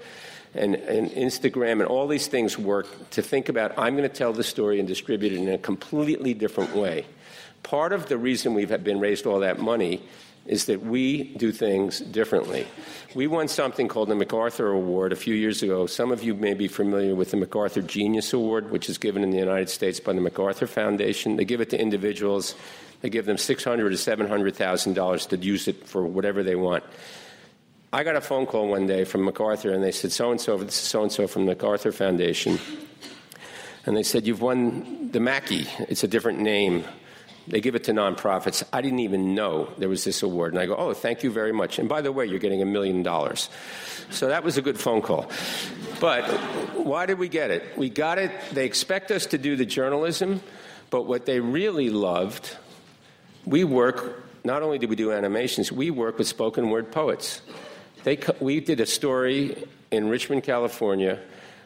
and, 0.55 0.75
and 0.77 1.11
Instagram 1.11 1.73
and 1.73 1.85
all 1.85 2.07
these 2.09 2.27
things 2.27 2.57
work 2.57 3.11
to 3.11 3.23
think 3.23 3.49
about 3.49 3.79
I'm 3.79 3.97
going 3.97 4.09
to 4.09 4.15
tell 4.15 4.33
the 4.33 4.45
story 4.45 4.79
and 4.79 4.89
distribute 4.89 5.33
it 5.33 5.39
in 5.39 5.49
a 5.49 5.59
completely 5.59 6.35
different 6.35 6.75
way. 6.75 7.07
Part 7.63 7.93
of 7.93 8.07
the 8.07 8.17
reason 8.17 8.55
we've 8.55 8.83
been 8.83 9.01
raised 9.01 9.27
all 9.27 9.41
that 9.41 9.59
money 9.59 10.03
is 10.47 10.67
that 10.67 10.83
we 10.83 11.35
do 11.37 11.53
things 11.53 12.01
differently. 12.01 12.67
We 13.15 13.27
won 13.27 13.49
something 13.49 13.89
called 13.89 14.09
the 14.09 14.15
MacArthur 14.15 14.69
Award 14.69 15.13
a 15.13 15.17
few 15.17 15.35
years 15.35 15.63
ago. 15.63 15.87
Some 15.87 16.13
of 16.13 16.23
you 16.23 16.35
may 16.35 16.55
be 16.55 16.69
familiar 16.69 17.15
with 17.15 17.31
the 17.31 17.37
MacArthur 17.37 17.83
Genius 17.83 18.33
Award, 18.33 18.71
which 18.71 18.89
is 18.89 18.99
given 18.99 19.23
in 19.23 19.31
the 19.31 19.39
United 19.39 19.69
States 19.69 20.01
by 20.01 20.13
the 20.13 20.21
MacArthur 20.21 20.67
Foundation. 20.67 21.37
They 21.37 21.45
give 21.45 21.61
it 21.61 21.71
to 21.71 21.81
individuals. 21.81 22.55
They 23.03 23.11
give 23.11 23.27
them 23.27 23.39
six 23.39 23.65
hundred 23.65 23.91
to 23.91 23.97
seven 23.97 24.27
hundred 24.29 24.57
thousand 24.57 24.95
dollars 24.95 25.27
to 25.27 25.37
use 25.37 25.69
it 25.69 25.87
for 25.87 26.05
whatever 26.05 26.43
they 26.43 26.57
want. 26.57 26.85
I 27.93 28.05
got 28.05 28.17
a 28.17 28.21
phone 28.21 28.47
call 28.47 28.69
one 28.69 28.87
day 28.87 29.05
from 29.05 29.25
MacArthur, 29.25 29.73
and 29.73 29.83
they 29.83 29.93
said, 29.93 30.13
"So 30.13 30.31
and 30.31 30.41
so, 30.41 30.57
this 30.59 30.81
is 30.81 30.89
so 30.89 31.03
and 31.03 31.13
so 31.13 31.27
from 31.27 31.47
the 31.47 31.53
MacArthur 31.53 31.93
Foundation." 31.93 32.59
And 33.87 33.97
they 33.97 34.03
said, 34.03 34.27
You've 34.27 34.43
won 34.43 35.11
the 35.11 35.21
Mackey. 35.21 35.67
It's 35.81 36.05
a 36.05 36.09
different 36.09 36.41
name. 36.41 36.85
They 37.51 37.61
give 37.61 37.75
it 37.75 37.85
to 37.85 37.93
nonprofits. 37.93 38.63
I 38.73 38.81
didn't 38.81 39.01
even 39.01 39.35
know 39.35 39.69
there 39.77 39.89
was 39.89 40.05
this 40.05 40.23
award. 40.23 40.53
And 40.53 40.63
I 40.63 40.67
go, 40.67 40.77
oh, 40.77 40.95
thank 40.95 41.25
you 41.25 41.33
very 41.33 41.53
much. 41.53 41.81
And 41.81 41.89
by 41.89 42.01
the 42.01 42.13
way, 42.13 42.25
you're 42.25 42.39
getting 42.39 42.63
a 42.63 42.67
million 42.67 43.03
dollars. 43.03 43.51
So 44.11 44.29
that 44.29 44.45
was 44.45 44.57
a 44.57 44.63
good 44.63 44.79
phone 44.79 45.03
call. 45.03 45.29
But 45.99 46.25
why 46.77 47.07
did 47.07 47.19
we 47.19 47.29
get 47.29 47.51
it? 47.51 47.77
We 47.77 47.91
got 47.91 48.19
it. 48.19 48.31
They 48.53 48.67
expect 48.67 49.11
us 49.11 49.27
to 49.27 49.39
do 49.39 49.57
the 49.57 49.67
journalism, 49.67 50.41
but 50.91 51.07
what 51.07 51.27
they 51.27 51.41
really 51.41 51.91
loved, 51.91 52.57
we 53.45 53.65
work, 53.65 54.25
not 54.45 54.63
only 54.63 54.79
do 54.79 54.87
we 54.87 54.95
do 54.97 55.11
animations, 55.11 55.73
we 55.73 55.91
work 55.91 56.19
with 56.19 56.29
spoken 56.29 56.71
word 56.71 56.93
poets. 56.93 57.43
They, 58.05 58.19
we 58.39 58.61
did 58.61 58.79
a 58.79 58.87
story 58.87 59.67
in 59.91 60.09
Richmond, 60.09 60.45
California 60.45 61.19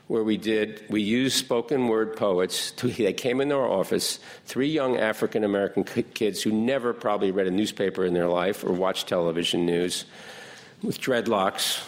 where 0.07 0.23
we 0.23 0.37
did, 0.37 0.85
we 0.91 1.01
used 1.01 1.37
spoken 1.37 1.89
word 1.89 2.17
poets. 2.17 2.73
To, 2.73 2.89
they 2.89 3.13
came 3.13 3.41
into 3.41 3.55
our 3.55 3.69
office, 3.69 4.19
three 4.45 4.69
young 4.69 4.97
African 4.99 5.45
American 5.45 5.85
kids 5.85 6.43
who 6.43 6.53
never 6.53 6.93
probably 6.93 7.31
read 7.31 7.47
a 7.47 7.51
newspaper 7.51 8.05
in 8.05 8.13
their 8.13 8.29
life 8.29 8.65
or 8.65 8.73
watched 8.73 9.09
television 9.09 9.65
news, 9.65 10.05
with 10.83 11.01
dreadlocks. 11.01 11.83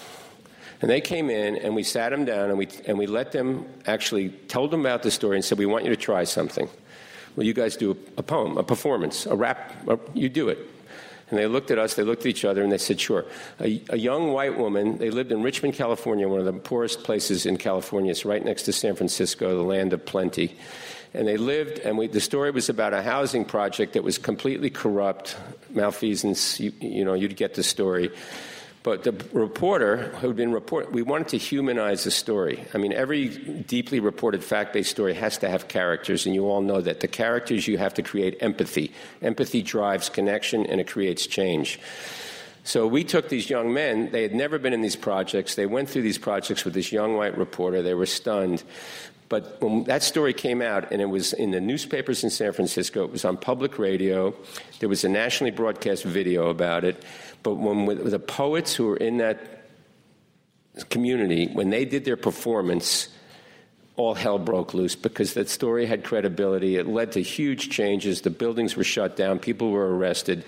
And 0.81 0.91
they 0.91 1.01
came 1.01 1.31
in 1.31 1.57
and 1.57 1.75
we 1.75 1.83
sat 1.83 2.11
them 2.11 2.25
down 2.25 2.51
and 2.51 2.59
we, 2.59 2.69
and 2.87 2.99
we 2.99 3.07
let 3.07 3.33
them 3.33 3.67
actually 3.87 4.31
told 4.31 4.71
them 4.71 4.81
about 4.81 5.03
the 5.03 5.11
story 5.11 5.37
and 5.37 5.45
said, 5.45 5.59
We 5.59 5.67
want 5.67 5.85
you 5.85 5.91
to 5.91 5.97
try 5.97 6.25
something. 6.25 6.69
Well, 7.35 7.47
you 7.47 7.53
guys 7.53 7.77
do 7.77 7.91
a, 7.93 8.21
a 8.21 8.23
poem, 8.23 8.57
a 8.57 8.63
performance, 8.63 9.27
a 9.27 9.37
rap, 9.37 9.75
a, 9.89 9.99
you 10.15 10.29
do 10.29 10.49
it. 10.49 10.59
And 11.29 11.39
they 11.39 11.47
looked 11.47 11.71
at 11.71 11.79
us, 11.79 11.95
they 11.95 12.05
looked 12.05 12.23
at 12.23 12.27
each 12.27 12.45
other, 12.45 12.63
and 12.63 12.71
they 12.71 12.79
said, 12.79 13.01
Sure. 13.01 13.25
A, 13.61 13.83
a, 13.91 13.97
young 13.97 14.33
white 14.33 14.57
woman, 14.57 14.99
they 14.99 15.11
lived 15.11 15.33
in 15.33 15.43
Richmond, 15.43 15.75
California, 15.75 16.29
one 16.29 16.39
of 16.39 16.47
the 16.47 16.53
poorest 16.53 17.03
places 17.03 17.47
in 17.47 17.57
California. 17.57 18.13
It's 18.13 18.25
right 18.25 18.45
next 18.45 18.63
to 18.65 18.73
San 18.73 18.95
Francisco, 18.95 19.57
the 19.57 19.63
land 19.63 19.93
of 19.93 20.05
plenty. 20.07 20.57
And 21.15 21.27
they 21.27 21.37
lived, 21.37 21.79
and 21.81 21.99
we, 21.99 22.07
the 22.07 22.21
story 22.21 22.51
was 22.51 22.69
about 22.69 22.93
a 22.93 23.03
housing 23.03 23.45
project 23.45 23.95
that 23.95 24.05
was 24.05 24.19
completely 24.19 24.71
corrupt, 24.71 25.37
malfeasance. 25.71 26.61
You, 26.61 26.73
you 26.81 27.05
know, 27.05 27.15
you'd 27.15 27.37
get 27.37 27.55
the 27.55 27.63
story. 27.63 28.11
But 28.87 29.03
the 29.03 29.11
reporter 29.33 29.97
who'd 30.21 30.37
been 30.37 30.53
report, 30.53 30.93
we 30.93 31.03
wanted 31.03 31.27
to 31.31 31.39
humanize 31.39 32.05
the 32.05 32.13
story. 32.13 32.65
I 32.73 32.79
mean, 32.79 32.93
every 32.93 33.31
deeply 33.63 33.99
reported 33.99 34.45
fact-based 34.45 34.89
story 34.89 35.15
has 35.15 35.39
to 35.39 35.49
have 35.51 35.67
characters, 35.67 36.25
and 36.25 36.37
you 36.37 36.47
all 36.47 36.61
know 36.61 36.81
that 36.81 37.01
the 37.01 37.09
characters 37.09 37.67
you 37.67 37.79
have 37.79 37.95
to 37.95 38.03
create 38.03 38.37
empathy. 38.39 38.93
Empathy 39.21 39.63
drives 39.63 40.09
connection, 40.09 40.65
and 40.67 40.81
it 40.81 40.87
creates 40.87 41.27
change. 41.27 41.81
So 42.67 42.89
we 42.89 43.05
took 43.05 43.29
these 43.29 43.49
young 43.49 43.73
men. 43.73 44.11
They 44.11 44.23
had 44.23 44.35
never 44.35 44.59
been 44.59 44.73
in 44.73 44.83
these 44.83 44.97
projects. 44.97 45.55
They 45.55 45.67
went 45.67 45.89
through 45.89 46.03
these 46.03 46.19
projects 46.19 46.65
with 46.65 46.75
this 46.75 46.91
young 46.91 47.17
white 47.17 47.39
reporter. 47.39 47.81
They 47.81 47.95
were 47.95 48.07
stunned. 48.07 48.65
But 49.29 49.63
when 49.63 49.85
that 49.85 50.03
story 50.03 50.33
came 50.33 50.61
out, 50.61 50.91
and 50.91 51.01
it 51.01 51.07
was 51.07 51.33
in 51.33 51.53
the 51.53 51.61
newspapers 51.61 52.25
in 52.25 52.31
San 52.31 52.53
Francisco, 52.53 53.05
it 53.05 53.13
was 53.13 53.25
on 53.25 53.37
public 53.37 53.79
radio, 53.79 54.35
there 54.81 54.89
was 54.89 55.05
a 55.05 55.09
nationally 55.09 55.53
broadcast 55.53 56.03
video 56.03 56.49
about 56.49 56.83
it. 56.83 57.05
But 57.45 57.55
when 57.55 57.87
the 58.11 58.19
poets 58.19 58.75
who 58.75 58.87
were 58.87 58.97
in 58.97 59.19
that 59.19 59.69
community, 60.91 61.47
when 61.47 61.71
they 61.71 61.85
did 61.85 62.05
their 62.05 62.17
performance, 62.17 63.09
all 63.97 64.15
hell 64.15 64.39
broke 64.39 64.75
loose 64.75 64.95
because 64.95 65.35
that 65.35 65.49
story 65.49 65.87
had 65.87 66.05
credibility. 66.05 66.77
It 66.77 66.87
led 66.87 67.13
to 67.13 67.23
huge 67.23 67.71
changes. 67.71 68.21
The 68.23 68.31
buildings 68.31 68.77
were 68.77 68.85
shut 68.85 69.17
down, 69.17 69.39
people 69.39 69.71
were 69.71 69.97
arrested. 69.97 70.45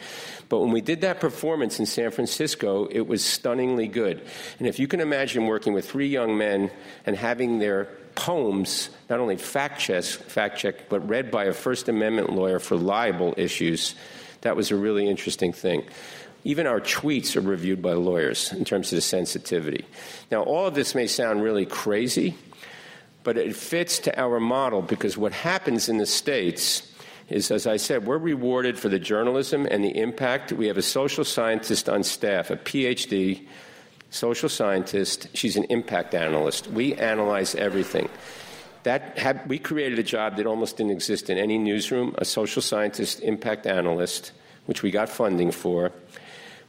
But 0.48 0.60
when 0.60 0.70
we 0.72 0.80
did 0.80 1.02
that 1.02 1.20
performance 1.20 1.78
in 1.78 1.86
San 1.86 2.10
Francisco, 2.10 2.88
it 2.90 3.06
was 3.06 3.22
stunningly 3.22 3.86
good. 3.86 4.26
And 4.58 4.66
if 4.66 4.78
you 4.78 4.88
can 4.88 5.00
imagine 5.00 5.46
working 5.46 5.74
with 5.74 5.88
three 5.88 6.08
young 6.08 6.38
men 6.38 6.70
and 7.04 7.16
having 7.16 7.58
their 7.58 7.88
poems 8.14 8.88
not 9.10 9.20
only 9.20 9.36
fact 9.36 9.80
checked, 9.80 10.06
fact 10.06 10.58
checked, 10.58 10.88
but 10.88 11.06
read 11.08 11.30
by 11.30 11.44
a 11.44 11.52
First 11.52 11.88
Amendment 11.88 12.32
lawyer 12.32 12.58
for 12.58 12.76
libel 12.76 13.34
issues, 13.36 13.94
that 14.40 14.56
was 14.56 14.70
a 14.70 14.76
really 14.76 15.08
interesting 15.08 15.52
thing. 15.52 15.84
Even 16.44 16.66
our 16.66 16.80
tweets 16.80 17.36
are 17.36 17.40
reviewed 17.40 17.82
by 17.82 17.92
lawyers 17.92 18.52
in 18.52 18.64
terms 18.64 18.90
of 18.92 18.96
the 18.96 19.02
sensitivity. 19.02 19.84
Now, 20.30 20.42
all 20.44 20.66
of 20.66 20.74
this 20.74 20.94
may 20.94 21.06
sound 21.08 21.42
really 21.42 21.66
crazy, 21.66 22.36
but 23.22 23.36
it 23.36 23.54
fits 23.54 23.98
to 24.00 24.18
our 24.18 24.40
model 24.40 24.80
because 24.80 25.18
what 25.18 25.32
happens 25.32 25.88
in 25.88 25.98
the 25.98 26.06
States 26.06 26.87
is, 27.28 27.50
as 27.50 27.66
I 27.66 27.76
said, 27.76 28.06
we're 28.06 28.18
rewarded 28.18 28.78
for 28.78 28.88
the 28.88 28.98
journalism 28.98 29.66
and 29.70 29.84
the 29.84 29.96
impact. 29.98 30.52
We 30.52 30.66
have 30.68 30.78
a 30.78 30.82
social 30.82 31.24
scientist 31.24 31.88
on 31.88 32.02
staff, 32.02 32.50
a 32.50 32.56
PhD 32.56 33.46
social 34.10 34.48
scientist. 34.48 35.28
She's 35.34 35.56
an 35.56 35.64
impact 35.64 36.14
analyst. 36.14 36.68
We 36.68 36.94
analyze 36.94 37.54
everything. 37.54 38.08
That 38.84 39.46
we 39.46 39.58
created 39.58 39.98
a 39.98 40.02
job 40.02 40.36
that 40.36 40.46
almost 40.46 40.78
didn't 40.78 40.92
exist 40.92 41.28
in 41.28 41.36
any 41.36 41.58
newsroom 41.58 42.14
a 42.16 42.24
social 42.24 42.62
scientist, 42.62 43.20
impact 43.20 43.66
analyst, 43.66 44.32
which 44.64 44.82
we 44.82 44.90
got 44.90 45.10
funding 45.10 45.50
for. 45.50 45.92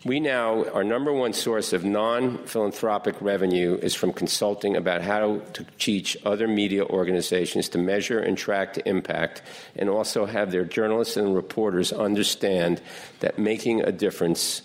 We 0.05 0.21
now, 0.21 0.63
our 0.69 0.85
number 0.85 1.12
one 1.12 1.33
source 1.33 1.73
of 1.73 1.83
non 1.83 2.38
philanthropic 2.45 3.21
revenue 3.21 3.77
is 3.81 3.95
from 3.95 4.13
consulting 4.13 4.77
about 4.77 5.01
how 5.01 5.41
to 5.53 5.65
teach 5.77 6.15
other 6.23 6.47
media 6.47 6.85
organizations 6.85 7.67
to 7.69 7.79
measure 7.79 8.19
and 8.19 8.38
track 8.38 8.75
the 8.75 8.88
impact, 8.88 9.41
and 9.75 9.89
also 9.89 10.25
have 10.25 10.51
their 10.51 10.63
journalists 10.63 11.17
and 11.17 11.35
reporters 11.35 11.91
understand 11.91 12.81
that 13.19 13.38
making 13.38 13.81
a 13.81 13.91
difference 13.91 14.62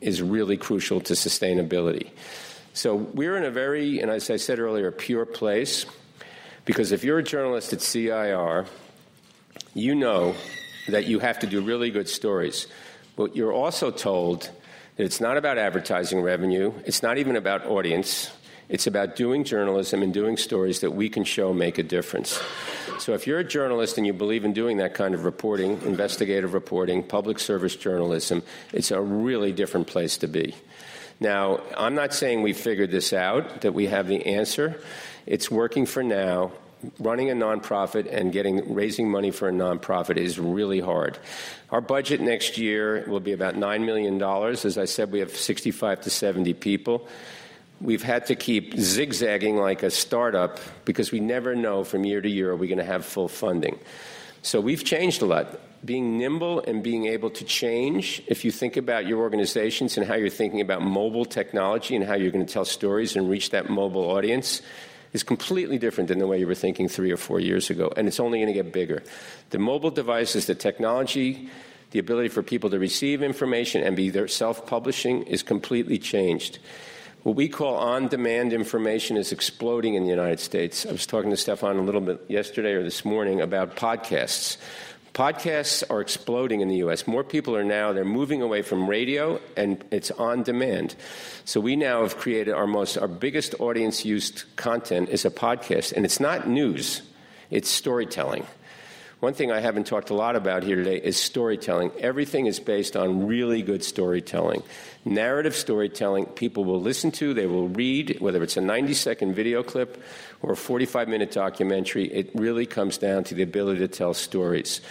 is 0.00 0.22
really 0.22 0.56
crucial 0.56 1.00
to 1.00 1.14
sustainability. 1.14 2.10
So 2.72 2.94
we're 2.94 3.36
in 3.36 3.44
a 3.44 3.50
very, 3.50 3.98
and 3.98 4.12
as 4.12 4.30
I 4.30 4.36
said 4.36 4.60
earlier, 4.60 4.92
pure 4.92 5.26
place, 5.26 5.86
because 6.64 6.92
if 6.92 7.02
you're 7.02 7.18
a 7.18 7.22
journalist 7.22 7.72
at 7.72 7.80
CIR, 7.80 8.66
you 9.74 9.96
know 9.96 10.36
that 10.86 11.06
you 11.06 11.18
have 11.18 11.40
to 11.40 11.48
do 11.48 11.60
really 11.62 11.90
good 11.90 12.08
stories. 12.08 12.68
But 13.16 13.34
you're 13.34 13.52
also 13.52 13.90
told 13.90 14.50
that 14.96 15.04
it's 15.04 15.20
not 15.20 15.36
about 15.36 15.58
advertising 15.58 16.20
revenue, 16.20 16.72
it's 16.84 17.02
not 17.02 17.18
even 17.18 17.36
about 17.36 17.66
audience. 17.66 18.30
It's 18.68 18.88
about 18.88 19.14
doing 19.14 19.44
journalism 19.44 20.02
and 20.02 20.12
doing 20.12 20.36
stories 20.36 20.80
that 20.80 20.90
we 20.90 21.08
can 21.08 21.22
show 21.22 21.52
make 21.52 21.78
a 21.78 21.84
difference. 21.84 22.40
So, 22.98 23.14
if 23.14 23.24
you're 23.24 23.38
a 23.38 23.44
journalist 23.44 23.96
and 23.96 24.04
you 24.04 24.12
believe 24.12 24.44
in 24.44 24.52
doing 24.52 24.78
that 24.78 24.92
kind 24.92 25.14
of 25.14 25.24
reporting, 25.24 25.80
investigative 25.82 26.52
reporting, 26.52 27.04
public 27.04 27.38
service 27.38 27.76
journalism, 27.76 28.42
it's 28.72 28.90
a 28.90 29.00
really 29.00 29.52
different 29.52 29.86
place 29.86 30.16
to 30.18 30.26
be. 30.26 30.56
Now, 31.20 31.60
I'm 31.76 31.94
not 31.94 32.12
saying 32.12 32.42
we 32.42 32.52
figured 32.52 32.90
this 32.90 33.12
out, 33.12 33.60
that 33.60 33.72
we 33.72 33.86
have 33.86 34.08
the 34.08 34.26
answer. 34.26 34.80
It's 35.26 35.48
working 35.50 35.86
for 35.86 36.02
now, 36.02 36.50
running 36.98 37.30
a 37.30 37.34
nonprofit 37.34 38.12
and 38.12 38.32
getting 38.32 38.74
raising 38.74 39.10
money 39.10 39.30
for 39.30 39.48
a 39.48 39.52
nonprofit 39.52 40.16
is 40.16 40.38
really 40.38 40.80
hard. 40.80 41.18
Our 41.70 41.80
budget 41.80 42.20
next 42.20 42.58
year 42.58 43.04
will 43.08 43.20
be 43.20 43.32
about 43.32 43.54
$9 43.54 43.84
million. 43.84 44.22
As 44.22 44.78
I 44.78 44.84
said, 44.84 45.10
we 45.10 45.20
have 45.20 45.34
65 45.34 46.02
to 46.02 46.10
70 46.10 46.54
people. 46.54 47.08
We've 47.80 48.02
had 48.02 48.26
to 48.26 48.34
keep 48.34 48.74
zigzagging 48.74 49.56
like 49.56 49.82
a 49.82 49.90
startup 49.90 50.60
because 50.84 51.12
we 51.12 51.20
never 51.20 51.54
know 51.54 51.84
from 51.84 52.04
year 52.04 52.20
to 52.20 52.28
year 52.28 52.50
are 52.50 52.56
we 52.56 52.68
going 52.68 52.78
to 52.78 52.84
have 52.84 53.04
full 53.04 53.28
funding. 53.28 53.78
So 54.42 54.60
we've 54.60 54.84
changed 54.84 55.22
a 55.22 55.26
lot. 55.26 55.60
Being 55.84 56.18
nimble 56.18 56.60
and 56.60 56.82
being 56.82 57.06
able 57.06 57.30
to 57.30 57.44
change, 57.44 58.22
if 58.28 58.44
you 58.44 58.50
think 58.50 58.76
about 58.76 59.06
your 59.06 59.20
organizations 59.20 59.96
and 59.96 60.06
how 60.06 60.14
you're 60.14 60.30
thinking 60.30 60.60
about 60.60 60.82
mobile 60.82 61.24
technology 61.24 61.94
and 61.96 62.04
how 62.04 62.14
you're 62.14 62.30
going 62.30 62.46
to 62.46 62.52
tell 62.52 62.64
stories 62.64 63.16
and 63.16 63.28
reach 63.28 63.50
that 63.50 63.68
mobile 63.68 64.10
audience, 64.10 64.62
is 65.16 65.22
completely 65.22 65.78
different 65.78 66.08
than 66.08 66.18
the 66.18 66.26
way 66.26 66.38
you 66.38 66.46
were 66.46 66.54
thinking 66.54 66.88
three 66.88 67.10
or 67.10 67.16
four 67.16 67.40
years 67.40 67.70
ago, 67.70 67.90
and 67.96 68.06
it's 68.06 68.20
only 68.20 68.38
going 68.38 68.46
to 68.48 68.52
get 68.52 68.72
bigger. 68.72 69.02
The 69.50 69.58
mobile 69.58 69.90
devices, 69.90 70.46
the 70.46 70.54
technology, 70.54 71.48
the 71.90 71.98
ability 71.98 72.28
for 72.28 72.42
people 72.42 72.68
to 72.70 72.78
receive 72.78 73.22
information 73.22 73.82
and 73.82 73.96
be 73.96 74.10
their 74.10 74.28
self 74.28 74.66
publishing 74.66 75.22
is 75.22 75.42
completely 75.42 75.98
changed. 75.98 76.58
What 77.22 77.34
we 77.34 77.48
call 77.48 77.76
on 77.76 78.08
demand 78.08 78.52
information 78.52 79.16
is 79.16 79.32
exploding 79.32 79.94
in 79.94 80.04
the 80.04 80.10
United 80.10 80.38
States. 80.38 80.86
I 80.86 80.92
was 80.92 81.06
talking 81.06 81.30
to 81.30 81.36
Stefan 81.36 81.76
a 81.76 81.82
little 81.82 82.02
bit 82.02 82.20
yesterday 82.28 82.74
or 82.74 82.84
this 82.84 83.04
morning 83.04 83.40
about 83.40 83.74
podcasts. 83.74 84.58
Podcasts 85.16 85.82
are 85.88 86.02
exploding 86.02 86.60
in 86.60 86.68
the 86.68 86.76
US. 86.84 87.06
More 87.06 87.24
people 87.24 87.56
are 87.56 87.64
now, 87.64 87.94
they're 87.94 88.04
moving 88.04 88.42
away 88.42 88.60
from 88.60 88.86
radio 88.86 89.40
and 89.56 89.82
it's 89.90 90.10
on 90.10 90.42
demand. 90.42 90.94
So 91.46 91.58
we 91.58 91.74
now 91.74 92.02
have 92.02 92.18
created 92.18 92.52
our 92.52 92.66
most, 92.66 92.98
our 92.98 93.08
biggest 93.08 93.54
audience 93.58 94.04
used 94.04 94.44
content 94.56 95.08
is 95.08 95.24
a 95.24 95.30
podcast. 95.30 95.94
And 95.94 96.04
it's 96.04 96.20
not 96.20 96.46
news, 96.46 97.00
it's 97.50 97.70
storytelling. 97.70 98.46
One 99.20 99.32
thing 99.32 99.50
I 99.50 99.60
haven't 99.60 99.86
talked 99.86 100.10
a 100.10 100.14
lot 100.14 100.36
about 100.36 100.62
here 100.62 100.76
today 100.76 100.98
is 100.98 101.16
storytelling. 101.16 101.90
Everything 102.00 102.44
is 102.44 102.60
based 102.60 102.98
on 102.98 103.26
really 103.26 103.62
good 103.62 103.82
storytelling. 103.82 104.62
Narrative 105.06 105.56
storytelling, 105.56 106.26
people 106.26 106.66
will 106.66 106.82
listen 106.82 107.10
to, 107.12 107.32
they 107.32 107.46
will 107.46 107.68
read, 107.68 108.18
whether 108.20 108.42
it's 108.42 108.58
a 108.58 108.60
90 108.60 108.92
second 108.92 109.34
video 109.34 109.62
clip 109.62 110.02
or 110.42 110.52
a 110.52 110.56
45 110.56 111.08
minute 111.08 111.30
documentary, 111.30 112.12
it 112.12 112.30
really 112.34 112.66
comes 112.66 112.98
down 112.98 113.24
to 113.24 113.34
the 113.34 113.42
ability 113.42 113.80
to 113.80 113.88
tell 113.88 114.12
stories. 114.12 114.82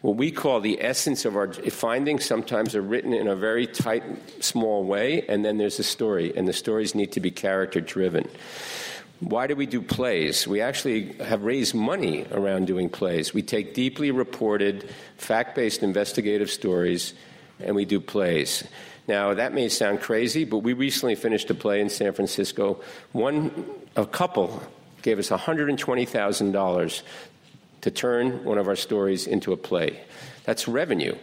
What 0.00 0.16
we 0.16 0.32
call 0.32 0.58
the 0.58 0.82
essence 0.82 1.24
of 1.24 1.36
our 1.36 1.52
findings 1.52 2.24
sometimes 2.24 2.74
are 2.74 2.82
written 2.82 3.14
in 3.14 3.28
a 3.28 3.36
very 3.36 3.68
tight, 3.68 4.02
small 4.42 4.82
way, 4.82 5.24
and 5.28 5.44
then 5.44 5.58
there's 5.58 5.78
a 5.78 5.84
story, 5.84 6.36
and 6.36 6.48
the 6.48 6.52
stories 6.52 6.96
need 6.96 7.12
to 7.12 7.20
be 7.20 7.30
character 7.30 7.80
driven. 7.80 8.28
Why 9.20 9.48
do 9.48 9.56
we 9.56 9.66
do 9.66 9.82
plays? 9.82 10.46
We 10.46 10.60
actually 10.60 11.14
have 11.14 11.42
raised 11.42 11.74
money 11.74 12.24
around 12.30 12.66
doing 12.66 12.88
plays. 12.88 13.34
We 13.34 13.42
take 13.42 13.74
deeply 13.74 14.10
reported, 14.10 14.88
fact 15.16 15.56
based 15.56 15.82
investigative 15.82 16.50
stories 16.50 17.14
and 17.60 17.74
we 17.74 17.84
do 17.84 18.00
plays. 18.00 18.64
Now, 19.08 19.34
that 19.34 19.54
may 19.54 19.68
sound 19.70 20.00
crazy, 20.00 20.44
but 20.44 20.58
we 20.58 20.74
recently 20.74 21.14
finished 21.14 21.50
a 21.50 21.54
play 21.54 21.80
in 21.80 21.88
San 21.88 22.12
Francisco. 22.12 22.80
One, 23.12 23.64
a 23.96 24.06
couple 24.06 24.62
gave 25.02 25.18
us 25.18 25.30
$120,000 25.30 27.02
to 27.80 27.90
turn 27.90 28.44
one 28.44 28.58
of 28.58 28.68
our 28.68 28.76
stories 28.76 29.26
into 29.26 29.52
a 29.52 29.56
play. 29.56 30.00
That's 30.44 30.68
revenue. 30.68 31.16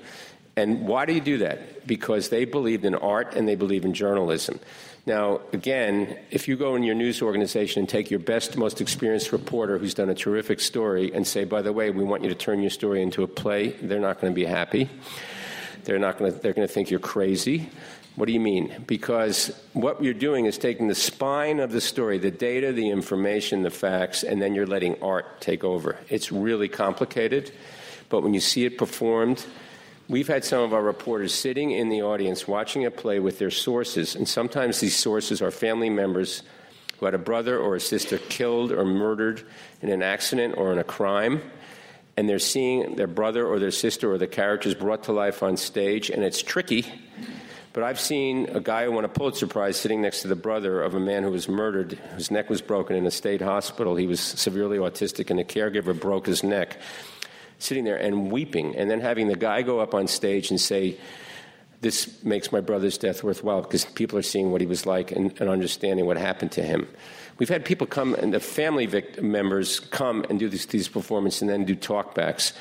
And 0.58 0.88
why 0.88 1.06
do 1.06 1.14
you 1.14 1.22
do 1.22 1.38
that? 1.40 1.86
Because 1.86 2.30
they 2.30 2.46
believed 2.46 2.86
in 2.86 2.96
art 2.96 3.36
and 3.36 3.48
they 3.48 3.56
believe 3.56 3.86
in 3.86 3.94
journalism. 3.94 4.60
Now, 5.08 5.42
again, 5.54 6.18
if 6.32 6.48
you 6.48 6.58
go 6.58 6.76
in 6.76 6.82
your 6.82 6.96
news 6.96 7.22
organization 7.22 7.82
and 7.82 7.90
take 7.90 8.10
your 8.10 8.20
best, 8.20 8.58
most 8.58 8.82
experienced 8.82 9.32
reporter 9.32 9.78
who's 9.78 9.94
done 9.94 10.10
a 10.10 10.16
terrific 10.16 10.60
story 10.60 11.14
and 11.14 11.28
say, 11.28 11.44
by 11.44 11.62
the 11.62 11.72
way, 11.72 11.92
we 11.92 12.04
want 12.04 12.24
you 12.24 12.30
to 12.30 12.36
turn 12.36 12.62
your 12.62 12.72
story 12.72 13.04
into 13.04 13.22
a 13.22 13.28
play, 13.28 13.70
they're 13.70 14.00
not 14.00 14.20
going 14.20 14.34
to 14.34 14.36
be 14.36 14.46
happy. 14.46 14.90
They're 15.84 16.00
not 16.00 16.18
going 16.18 16.34
to, 16.34 16.40
they're 16.40 16.54
going 16.54 16.68
to 16.68 16.74
think 16.74 16.90
you're 16.90 17.00
crazy. 17.00 17.70
What 18.16 18.26
do 18.26 18.34
you 18.34 18.40
mean? 18.40 18.84
Because 18.88 19.52
what 19.74 20.02
you're 20.02 20.16
doing 20.16 20.48
is 20.48 20.58
taking 20.58 20.88
the 20.88 20.96
spine 20.96 21.60
of 21.60 21.72
the 21.72 21.82
story, 21.82 22.18
the 22.18 22.32
data, 22.32 22.72
the 22.72 22.90
information, 22.90 23.62
the 23.62 23.70
facts, 23.70 24.24
and 24.24 24.42
then 24.42 24.56
you're 24.56 24.66
letting 24.66 25.00
art 25.04 25.40
take 25.40 25.64
over. 25.64 25.98
It's 26.10 26.32
really 26.32 26.70
complicated, 26.70 27.52
but 28.10 28.24
when 28.24 28.34
you 28.34 28.40
see 28.40 28.66
it 28.66 28.80
performed, 28.80 29.46
we've 30.08 30.28
had 30.28 30.44
some 30.44 30.62
of 30.62 30.74
our 30.74 30.82
reporters 30.82 31.34
sitting 31.34 31.72
in 31.72 31.90
the 31.90 32.02
audience 32.02 32.48
watching 32.48 32.86
a 32.86 32.92
play 32.92 33.20
with 33.20 33.40
their 33.40 33.52
sources, 33.52 34.16
and 34.16 34.28
sometimes 34.28 34.80
these 34.80 34.96
sources 34.96 35.42
are 35.42 35.52
family 35.52 35.90
members 35.90 36.44
who 37.00 37.06
had 37.06 37.16
a 37.16 37.20
brother 37.20 37.60
or 37.60 37.76
a 37.76 37.80
sister 37.80 38.18
killed 38.18 38.72
or 38.72 38.86
murdered 38.86 39.44
in 39.82 39.90
an 39.90 40.02
accident 40.02 40.56
or 40.58 40.72
in 40.72 40.78
a 40.78 40.84
crime 40.84 41.42
and 42.18 42.30
they're 42.30 42.40
seeing 42.40 42.96
their 42.96 43.08
brother 43.08 43.46
or 43.46 43.60
their 43.60 43.72
sister 43.72 44.10
or 44.10 44.18
the 44.18 44.26
characters 44.26 44.74
brought 44.74 45.04
to 45.04 45.12
life 45.12 45.44
on 45.44 45.58
stage, 45.58 46.10
and 46.10 46.24
it's 46.24 46.42
tricky 46.42 46.86
but 47.76 47.84
I've 47.84 48.00
seen 48.00 48.48
a 48.54 48.62
guy 48.62 48.86
who 48.86 48.94
won 48.94 49.04
a 49.04 49.10
Pulitzer 49.10 49.48
Prize 49.48 49.76
sitting 49.76 50.02
next 50.02 50.22
to 50.22 50.30
the 50.30 50.36
brother 50.38 50.82
of 50.82 50.96
a 50.96 51.00
man 51.02 51.24
who 51.24 51.32
was 51.32 51.50
murdered, 51.50 52.00
whose 52.16 52.32
neck 52.32 52.50
was 52.50 52.62
broken 52.62 52.96
in 52.96 53.06
a 53.06 53.12
state 53.12 53.42
hospital. 53.42 53.98
He 53.98 54.08
was 54.08 54.22
severely 54.22 54.78
autistic, 54.78 55.30
and 55.30 55.38
the 55.38 55.44
caregiver 55.44 55.94
broke 55.94 56.26
his 56.26 56.42
neck, 56.42 56.78
sitting 57.60 57.84
there 57.84 57.98
and 57.98 58.32
weeping, 58.32 58.76
and 58.76 58.90
then 58.90 59.02
having 59.02 59.28
the 59.28 59.36
guy 59.36 59.62
go 59.62 59.80
up 59.80 59.94
on 59.94 60.08
stage 60.08 60.50
and 60.50 60.60
say, 60.60 60.98
this 61.82 62.24
makes 62.24 62.52
my 62.52 62.62
brother's 62.62 62.98
death 62.98 63.24
worthwhile 63.24 63.62
because 63.62 63.86
people 63.86 64.18
are 64.18 64.24
seeing 64.24 64.52
what 64.52 64.62
he 64.62 64.68
was 64.68 64.86
like 64.88 65.12
and, 65.12 65.40
and, 65.40 65.50
understanding 65.50 66.06
what 66.06 66.18
happened 66.18 66.52
to 66.52 66.64
him. 66.64 66.88
We've 67.38 67.50
had 67.50 67.66
people 67.66 67.86
come 67.86 68.16
and 68.16 68.34
the 68.34 68.40
family 68.40 68.88
members 69.22 69.80
come 69.80 70.26
and 70.30 70.40
do 70.40 70.50
these, 70.50 70.66
these 70.66 70.88
performances 70.88 71.44
and 71.44 71.52
then 71.52 71.66
do 71.66 71.76
talkbacks. 71.76 72.54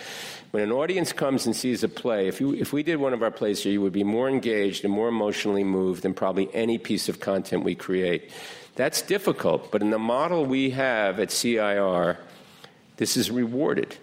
When 0.50 0.62
an 0.62 0.72
audience 0.72 1.12
comes 1.12 1.46
and 1.46 1.57
sees 1.57 1.83
a 1.83 1.88
play, 1.88 2.28
if, 2.28 2.40
you, 2.40 2.54
if 2.54 2.72
we 2.72 2.83
did 2.83 2.98
one 2.98 3.12
of 3.14 3.22
our 3.22 3.30
plays 3.30 3.62
here, 3.62 3.72
you 3.72 3.80
would 3.80 3.92
be 3.92 4.04
more 4.04 4.28
engaged 4.28 4.85
and 4.85 4.92
more 4.92 5.09
emotionally 5.09 5.64
moved 5.64 6.02
than 6.02 6.12
probably 6.12 6.52
any 6.54 6.78
piece 6.78 7.09
of 7.09 7.18
content 7.18 7.64
we 7.64 7.74
create. 7.74 8.30
That's 8.74 9.00
difficult, 9.00 9.72
but 9.72 9.80
in 9.80 9.90
the 9.90 9.98
model 9.98 10.44
we 10.44 10.70
have 10.70 11.18
at 11.18 11.30
CIR, 11.30 12.18
this 12.98 13.16
is 13.16 13.30
rewarded. 13.30 13.96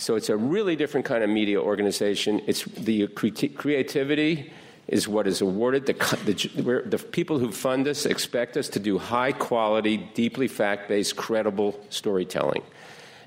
So 0.00 0.16
it's 0.16 0.30
a 0.30 0.36
really 0.36 0.76
different 0.76 1.04
kind 1.04 1.22
of 1.22 1.28
media 1.28 1.60
organization. 1.60 2.40
It's 2.46 2.64
the 2.64 3.06
creativity 3.06 4.50
is 4.88 5.06
what 5.06 5.26
is 5.26 5.42
awarded. 5.42 5.84
The, 5.84 5.92
the, 6.24 6.82
the, 6.86 6.98
people 6.98 7.38
who 7.38 7.52
fund 7.52 7.86
us 7.86 8.06
expect 8.06 8.56
us 8.56 8.70
to 8.70 8.80
do 8.80 8.96
high 8.96 9.32
quality, 9.32 9.98
deeply 10.14 10.48
fact 10.48 10.88
based, 10.88 11.16
credible 11.16 11.78
storytelling. 11.90 12.62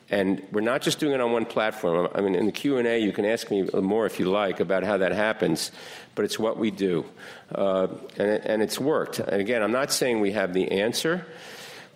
And 0.10 0.42
we're 0.52 0.62
not 0.62 0.82
just 0.82 1.00
doing 1.00 1.14
it 1.14 1.22
on 1.22 1.32
one 1.32 1.46
platform. 1.46 2.10
I 2.16 2.22
mean, 2.22 2.34
in 2.34 2.48
the 2.48 2.52
Q&A, 2.52 2.98
you 3.00 3.12
can 3.12 3.24
ask 3.24 3.52
me 3.52 3.70
more 3.74 4.08
if 4.08 4.20
you 4.20 4.26
like 4.26 4.60
about 4.60 4.84
how 4.84 4.98
that 4.98 5.12
happens, 5.12 5.72
but 6.16 6.26
it's 6.26 6.40
what 6.40 6.58
we 6.58 6.72
do. 6.72 7.06
Uh, 7.54 7.88
and, 8.18 8.30
and 8.46 8.62
it's 8.64 8.80
worked. 8.80 9.20
And 9.20 9.40
again, 9.40 9.62
I'm 9.62 9.72
not 9.72 9.92
saying 9.92 10.22
we 10.22 10.32
have 10.32 10.54
the 10.54 10.72
answer, 10.72 11.26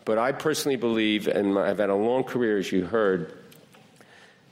but 0.06 0.20
I 0.20 0.34
personally 0.34 0.78
believe, 0.78 1.28
and 1.28 1.58
I've 1.58 1.80
had 1.80 1.90
a 1.90 1.96
long 1.96 2.24
career, 2.24 2.60
as 2.60 2.72
you 2.72 2.86
heard, 2.86 3.34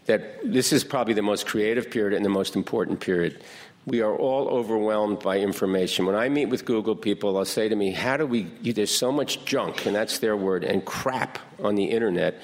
that 0.06 0.40
this 0.44 0.72
is 0.72 0.84
probably 0.84 1.14
the 1.14 1.22
most 1.22 1.48
creative 1.48 1.90
period 1.90 2.14
and 2.14 2.24
the 2.24 2.30
most 2.30 2.56
important 2.56 3.00
period. 3.00 3.44
We 3.86 4.02
are 4.02 4.16
all 4.16 4.48
overwhelmed 4.48 5.20
by 5.20 5.40
information. 5.40 6.06
When 6.06 6.16
I 6.16 6.30
meet 6.30 6.48
with 6.48 6.66
Google 6.66 6.96
people, 6.96 7.34
they'll 7.34 7.46
say 7.46 7.70
to 7.70 7.76
me, 7.76 7.92
How 7.92 8.18
do 8.18 8.26
we, 8.26 8.44
there's 8.44 8.96
so 8.96 9.12
much 9.12 9.46
junk, 9.46 9.86
and 9.86 9.96
that's 9.96 10.20
their 10.20 10.36
word, 10.36 10.64
and 10.64 10.84
crap 10.84 11.40
on 11.60 11.76
the 11.76 11.86
internet 11.86 12.42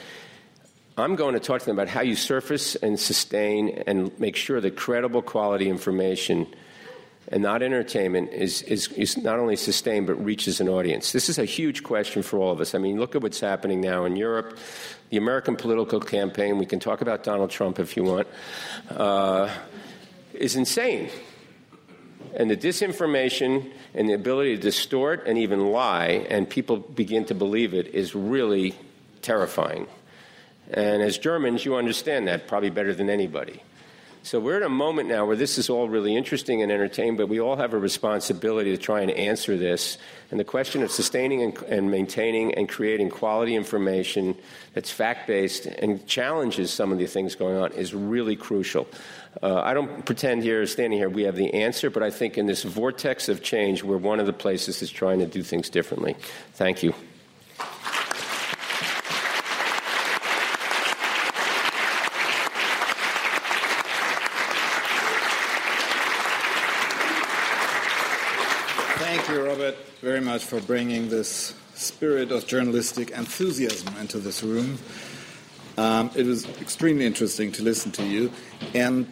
I'm 0.98 1.16
going 1.16 1.34
to 1.36 1.40
talk 1.40 1.62
to 1.62 1.66
them 1.66 1.76
about 1.76 1.88
how 1.88 2.02
you 2.02 2.16
surface 2.16 2.76
and 2.76 3.00
sustain 3.00 3.84
and 3.88 4.18
make 4.20 4.36
sure 4.36 4.60
that 4.60 4.76
credible 4.76 5.22
quality 5.22 5.70
information 5.70 6.48
and 7.28 7.44
not 7.44 7.62
entertainment 7.62 8.32
is, 8.34 8.62
is, 8.64 8.88
is 8.90 9.18
not 9.18 9.40
only 9.40 9.56
sustained 9.56 10.08
but 10.08 10.16
reaches 10.16 10.60
an 10.60 10.68
audience. 10.68 11.12
This 11.12 11.30
is 11.30 11.38
a 11.38 11.46
huge 11.46 11.84
question 11.84 12.24
for 12.24 12.40
all 12.40 12.52
of 12.52 12.60
us. 12.60 12.74
I 12.76 12.78
mean, 12.78 13.00
look 13.00 13.16
at 13.16 13.22
what's 13.22 13.40
happening 13.40 13.82
now 13.82 14.06
in 14.06 14.16
Europe. 14.16 14.58
The 15.10 15.18
American 15.18 15.56
political 15.56 16.00
campaign, 16.00 16.58
we 16.58 16.66
can 16.66 16.80
talk 16.80 17.02
about 17.02 17.24
Donald 17.24 17.52
Trump 17.52 17.80
if 17.80 17.96
you 17.96 18.04
want, 18.04 18.28
uh, 18.90 19.50
is 20.34 20.56
insane. 20.56 21.10
And 22.34 22.50
the 22.50 22.58
disinformation 22.58 23.72
and 23.94 24.10
the 24.10 24.14
ability 24.14 24.56
to 24.56 24.62
distort 24.62 25.28
and 25.28 25.38
even 25.38 25.72
lie, 25.72 26.26
and 26.30 26.50
people 26.50 26.78
begin 26.78 27.26
to 27.26 27.36
believe 27.36 27.74
it, 27.74 27.88
is 27.88 28.16
really 28.16 28.74
terrifying. 29.22 29.88
And 30.70 31.02
as 31.02 31.18
Germans, 31.18 31.66
you 31.66 31.76
understand 31.76 32.28
that 32.30 32.48
probably 32.48 32.70
better 32.70 32.94
than 32.94 33.10
anybody. 33.10 33.62
So 34.24 34.40
we're 34.40 34.58
at 34.58 34.62
a 34.62 34.70
moment 34.70 35.10
now 35.10 35.26
where 35.26 35.36
this 35.36 35.58
is 35.58 35.68
all 35.68 35.90
really 35.90 36.16
interesting 36.16 36.62
and 36.62 36.72
entertaining, 36.72 37.18
but 37.18 37.28
we 37.28 37.40
all 37.40 37.56
have 37.56 37.74
a 37.74 37.80
responsibility 37.80 38.70
to 38.70 38.78
try 38.78 39.02
and 39.02 39.10
answer 39.10 39.58
this. 39.58 39.98
And 40.30 40.40
the 40.40 40.44
question 40.44 40.84
of 40.84 40.92
sustaining 40.92 41.42
and, 41.42 41.58
and 41.64 41.90
maintaining 41.90 42.54
and 42.54 42.70
creating 42.70 43.10
quality 43.10 43.56
information 43.56 44.38
that's 44.76 44.92
fact 44.92 45.26
based 45.26 45.66
and 45.66 46.06
challenges 46.06 46.72
some 46.72 46.92
of 46.92 47.00
the 47.00 47.08
things 47.08 47.34
going 47.34 47.58
on 47.58 47.72
is 47.72 47.96
really 47.96 48.36
crucial. 48.36 48.88
Uh, 49.42 49.56
I 49.56 49.74
don't 49.74 50.06
pretend 50.06 50.44
here, 50.44 50.68
standing 50.68 51.00
here, 51.00 51.10
we 51.10 51.24
have 51.24 51.36
the 51.36 51.52
answer, 51.56 51.90
but 51.90 52.04
I 52.04 52.12
think 52.12 52.38
in 52.38 52.46
this 52.46 52.62
vortex 52.62 53.28
of 53.28 53.42
change, 53.42 53.84
we're 53.84 53.98
one 53.98 54.20
of 54.20 54.28
the 54.28 54.34
places 54.34 54.82
that's 54.82 54.92
trying 54.92 55.18
to 55.20 55.26
do 55.26 55.42
things 55.42 55.68
differently. 55.68 56.16
Thank 56.54 56.84
you. 56.84 56.94
very 70.02 70.21
much 70.32 70.46
for 70.46 70.62
bringing 70.62 71.10
this 71.10 71.54
spirit 71.76 72.32
of 72.32 72.48
journalistic 72.48 73.12
enthusiasm 73.12 73.94
into 73.98 74.18
this 74.18 74.42
room. 74.42 74.80
Um, 75.78 76.10
it 76.16 76.26
was 76.26 76.46
extremely 76.62 77.06
interesting 77.06 77.52
to 77.52 77.64
listen 77.64 77.92
to 77.92 78.04
you, 78.06 78.32
and 78.74 79.06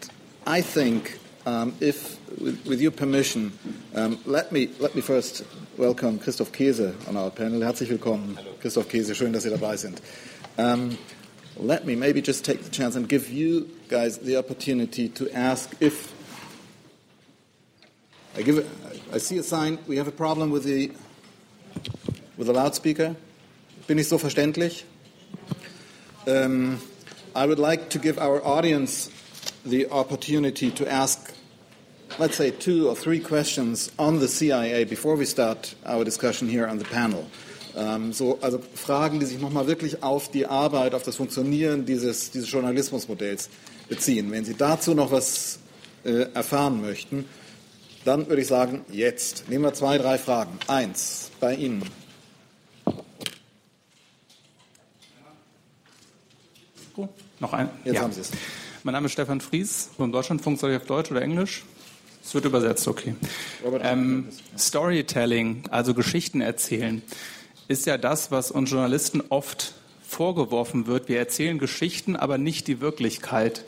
I 0.48 0.62
think, 0.62 1.20
um, 1.46 1.76
if 1.82 2.18
with, 2.40 2.66
with, 2.66 2.80
your 2.80 2.92
permission, 2.92 3.52
um, 3.96 4.18
let 4.26 4.54
me 4.54 4.70
let 4.80 4.96
me 4.96 5.02
first 5.02 5.44
welcome 5.76 6.20
Christoph 6.20 6.54
Keese 6.54 6.96
on 7.06 7.18
our 7.18 7.32
panel. 7.32 7.60
Herzlich 7.60 7.90
willkommen, 7.90 8.40
Christoph 8.62 8.88
Keese. 8.88 9.14
Schön, 9.14 9.34
dass 9.34 9.44
Sie 9.44 9.50
dabei 9.50 9.76
sind. 9.76 10.00
Um, 10.58 10.98
let 11.58 11.86
me 11.86 11.98
maybe 11.98 12.22
just 12.22 12.46
take 12.46 12.64
the 12.64 12.72
chance 12.72 12.96
and 12.96 13.10
give 13.10 13.30
you 13.30 13.68
guys 13.90 14.20
the 14.20 14.38
opportunity 14.38 15.10
to 15.10 15.30
ask 15.32 15.76
if 15.82 16.14
I 18.38 18.42
give 18.42 18.66
I 19.12 19.18
see 19.18 19.38
a 19.38 19.44
sign. 19.44 19.80
We 19.86 19.98
have 19.98 20.08
a 20.08 20.14
problem 20.16 20.50
with 20.50 20.64
the 20.64 20.92
with 22.38 22.48
the 22.48 22.54
loudspeaker. 22.54 23.16
Bin 23.88 23.98
ich 23.98 24.08
so 24.08 24.18
verständlich? 24.18 24.86
Um, 26.26 26.80
I 27.36 27.46
would 27.46 27.60
like 27.60 27.90
to 27.90 28.00
give 28.00 28.18
our 28.18 28.46
audience 28.46 29.10
the 29.66 29.88
opportunity 29.90 30.72
to 30.72 30.92
ask, 30.92 31.34
let's 32.18 32.38
say, 32.38 32.52
two 32.52 32.88
or 32.88 32.96
three 32.96 33.20
questions 33.20 33.92
on 33.98 34.20
the 34.20 34.28
CIA 34.28 34.84
before 34.86 35.16
we 35.16 35.26
start 35.26 35.76
our 35.86 36.04
discussion 36.04 36.48
here 36.48 36.68
on 36.68 36.78
the 36.80 36.86
panel. 36.86 37.30
Um, 37.76 38.14
so, 38.14 38.40
also 38.42 38.60
Fragen, 38.60 39.20
die 39.20 39.26
sich 39.26 39.40
nochmal 39.40 39.68
wirklich 39.68 40.04
auf 40.04 40.32
die 40.32 40.46
Arbeit, 40.46 40.94
auf 40.94 41.04
das 41.04 41.16
Funktionieren 41.16 41.86
dieses, 41.86 42.32
dieses 42.32 42.52
Journalismusmodells 42.52 43.50
beziehen. 43.88 44.32
Wenn 44.32 44.46
Sie 44.46 44.56
dazu 44.56 44.94
noch 44.94 45.12
was 45.12 45.60
äh, 46.04 46.32
erfahren 46.34 46.82
möchten, 46.82 47.26
dann 48.06 48.28
würde 48.28 48.42
ich 48.42 48.48
sagen, 48.48 48.86
jetzt. 48.92 49.50
Nehmen 49.50 49.64
wir 49.64 49.74
zwei, 49.74 49.98
drei 49.98 50.18
Fragen. 50.18 50.58
Eins, 50.68 51.32
bei 51.40 51.56
Ihnen. 51.56 51.84
Oh, 56.96 57.08
noch 57.40 57.54
ein? 57.54 57.70
Jetzt 57.84 57.96
ja. 57.96 58.02
haben 58.02 58.12
Sie 58.12 58.22
es. 58.22 58.32
Mein 58.84 58.94
Name 58.94 59.08
ist 59.08 59.14
Stefan 59.14 59.42
Fries. 59.42 59.90
Vom 59.98 60.12
Deutschlandfunk 60.12 60.60
soll 60.60 60.72
ich 60.72 60.78
auf 60.78 60.86
Deutsch 60.86 61.12
oder 61.12 61.22
Englisch? 61.22 61.64
Es 62.24 62.34
wird 62.34 62.46
übersetzt, 62.46 62.88
okay. 62.88 63.16
Ähm, 63.82 64.28
Storytelling, 64.58 65.64
also 65.72 65.94
Geschichten 65.94 66.42
erzählen, 66.42 67.02
ist 67.68 67.86
ja 67.86 67.98
das, 67.98 68.32
was 68.32 68.52
uns 68.52 68.70
Journalisten 68.70 69.24
oft 69.30 69.74
vorgeworfen 70.06 70.88
wird. 70.88 71.08
Wir 71.08 71.20
erzählen 71.20 71.60
Geschichten, 71.60 72.16
aber 72.16 72.38
nicht 72.38 72.68
die 72.68 72.82
Wirklichkeit. 72.82 73.64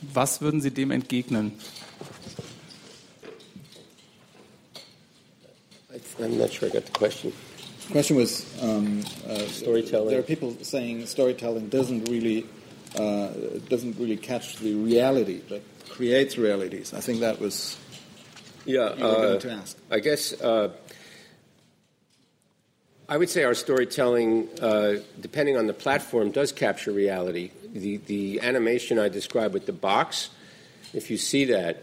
Was 0.00 0.40
würden 0.40 0.60
Sie 0.60 0.70
dem 0.70 0.90
entgegnen? 0.90 1.52
I'm 6.20 6.38
not 6.38 6.50
sure 6.50 6.68
I 6.68 6.72
got 6.72 6.86
the 6.86 6.92
question. 6.92 7.32
The 7.86 7.92
question 7.92 8.16
was 8.16 8.62
um, 8.62 9.02
uh, 9.26 9.38
storytelling. 9.46 10.10
There 10.10 10.20
are 10.20 10.22
people 10.22 10.56
saying 10.62 11.06
storytelling 11.06 11.68
doesn't 11.68 12.08
really 12.08 12.46
uh, 12.96 13.28
doesn't 13.68 13.98
really 13.98 14.16
catch 14.16 14.56
the 14.56 14.74
reality, 14.74 15.40
but 15.48 15.62
creates 15.88 16.38
realities. 16.38 16.94
I 16.94 17.00
think 17.00 17.20
that 17.20 17.40
was 17.40 17.78
yeah. 18.64 18.80
Uh, 18.80 19.38
to 19.38 19.50
ask. 19.50 19.76
I 19.90 19.98
guess 19.98 20.32
uh, 20.40 20.70
I 23.08 23.16
would 23.16 23.30
say 23.30 23.44
our 23.44 23.54
storytelling, 23.54 24.48
uh, 24.60 24.94
depending 25.20 25.56
on 25.56 25.66
the 25.66 25.74
platform, 25.74 26.30
does 26.30 26.52
capture 26.52 26.92
reality. 26.92 27.50
The 27.72 27.96
the 27.98 28.40
animation 28.40 28.98
I 28.98 29.08
described 29.08 29.54
with 29.54 29.66
the 29.66 29.72
box, 29.72 30.30
if 30.94 31.10
you 31.10 31.16
see 31.16 31.46
that, 31.46 31.82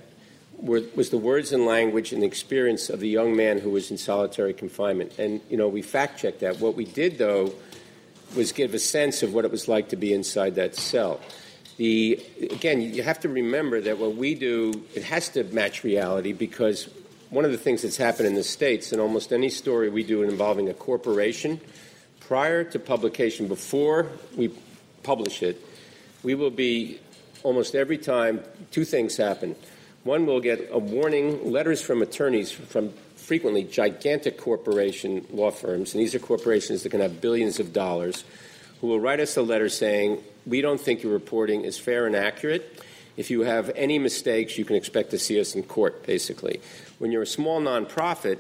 were, 0.62 0.82
was 0.96 1.10
the 1.10 1.18
words 1.18 1.52
and 1.52 1.66
language 1.66 2.12
and 2.14 2.24
experience 2.24 2.90
of 2.90 3.00
the 3.00 3.10
young 3.10 3.36
man 3.36 3.60
who 3.60 3.70
was 3.70 3.92
in 3.92 3.98
solitary 3.98 4.54
confinement. 4.54 5.18
And, 5.18 5.42
you 5.50 5.58
know, 5.58 5.68
we 5.68 5.82
fact 5.82 6.20
checked 6.20 6.42
that. 6.42 6.60
What 6.60 6.76
we 6.76 6.86
did, 6.86 7.18
though, 7.18 7.54
was 8.36 8.52
give 8.52 8.74
a 8.74 8.80
sense 8.80 9.24
of 9.24 9.34
what 9.34 9.46
it 9.46 9.52
was 9.52 9.68
like 9.68 9.90
to 9.90 9.96
be 9.96 10.14
inside 10.14 10.56
that 10.56 10.76
cell. 10.76 11.20
The, 11.78 12.24
again, 12.52 12.82
you 12.82 13.04
have 13.04 13.22
to 13.22 13.30
remember 13.30 13.80
that 13.82 13.98
what 13.98 14.16
we 14.16 14.36
do, 14.36 14.86
it 14.96 15.04
has 15.04 15.30
to 15.30 15.46
match 15.46 15.84
reality 15.84 16.34
because 16.34 16.90
one 17.30 17.46
of 17.46 17.52
the 17.52 17.58
things 17.58 17.84
that's 17.84 17.98
happened 17.98 18.28
in 18.28 18.36
the 18.36 18.44
States, 18.44 18.92
in 18.92 19.00
almost 19.00 19.32
any 19.32 19.50
story 19.50 19.90
we 19.90 20.04
do 20.04 20.24
involving 20.24 20.68
a 20.70 20.74
corporation, 20.74 21.62
prior 22.20 22.64
to 22.64 22.80
publication, 22.80 23.48
before 23.48 24.08
we 24.36 24.54
publish 25.04 25.42
it, 25.42 25.64
we 26.22 26.36
will 26.36 26.52
be 26.52 27.00
almost 27.44 27.76
every 27.76 27.98
time 27.98 28.44
two 28.72 28.84
things 28.84 29.16
happen. 29.16 29.56
One 30.10 30.26
will 30.26 30.40
get 30.40 30.70
a 30.72 30.80
warning, 30.80 31.52
letters 31.52 31.84
from 31.84 32.02
attorneys 32.02 32.52
from 32.52 32.94
frequently 33.16 33.64
gigantic 33.64 34.40
corporation 34.40 35.28
law 35.30 35.52
firms, 35.52 35.94
and 35.94 36.02
these 36.02 36.16
are 36.16 36.20
corporations 36.20 36.82
that 36.82 36.90
can 36.90 37.00
have 37.00 37.22
billions 37.22 37.60
of 37.60 37.74
dollars, 37.74 38.24
who 38.82 38.88
will 38.88 39.00
write 39.00 39.20
us 39.20 39.38
a 39.38 39.44
letter 39.44 39.70
saying, 39.70 40.24
We 40.48 40.62
don't 40.62 40.82
think 40.82 41.04
your 41.04 41.12
reporting 41.14 41.64
is 41.64 41.78
fair 41.78 42.08
and 42.08 42.16
accurate. 42.16 42.84
If 43.18 43.30
you 43.30 43.42
have 43.42 43.70
any 43.76 44.00
mistakes, 44.00 44.58
you 44.58 44.66
can 44.66 44.76
expect 44.76 45.12
to 45.12 45.20
see 45.20 45.40
us 45.40 45.54
in 45.54 45.62
court, 45.62 46.04
basically. 46.08 46.60
When 46.98 47.12
you're 47.12 47.22
a 47.22 47.28
small 47.28 47.62
nonprofit, 47.62 48.40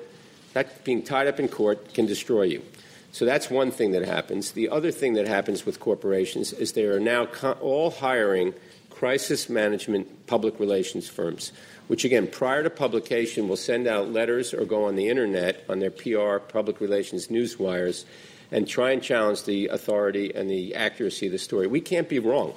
that 0.53 0.84
being 0.84 1.03
tied 1.03 1.27
up 1.27 1.39
in 1.39 1.49
court 1.49 1.93
can 1.93 2.08
destroy 2.08 2.45
you. 2.45 2.63
So 3.12 3.25
that's 3.25 3.47
one 3.51 3.69
thing 3.69 3.91
that 3.91 4.05
happens. 4.05 4.53
The 4.53 4.69
other 4.69 4.89
thing 4.89 5.13
that 5.13 5.27
happens 5.27 5.67
with 5.67 5.79
corporations 5.79 6.51
is 6.51 6.71
they 6.71 6.86
are 6.86 6.99
now 6.99 7.25
all 7.62 7.91
hiring 7.91 8.55
crisis 8.99 9.47
management 9.47 10.27
public 10.27 10.59
relations 10.59 11.07
firms, 11.07 11.53
which 11.88 12.03
again, 12.03 12.27
prior 12.27 12.63
to 12.63 12.69
publication, 12.69 13.47
will 13.47 13.55
send 13.55 13.88
out 13.88 14.12
letters 14.12 14.53
or 14.53 14.65
go 14.65 14.83
on 14.83 14.97
the 14.97 15.07
internet 15.07 15.63
on 15.69 15.79
their 15.79 15.89
PR, 15.89 16.38
public 16.51 16.81
relations 16.81 17.31
news 17.31 17.57
wires, 17.57 18.05
and 18.51 18.67
try 18.67 18.91
and 18.91 19.01
challenge 19.01 19.45
the 19.45 19.67
authority 19.67 20.35
and 20.35 20.49
the 20.49 20.75
accuracy 20.75 21.27
of 21.27 21.31
the 21.31 21.38
story. 21.38 21.65
We 21.65 21.79
can't 21.79 22.09
be 22.09 22.19
wrong. 22.19 22.53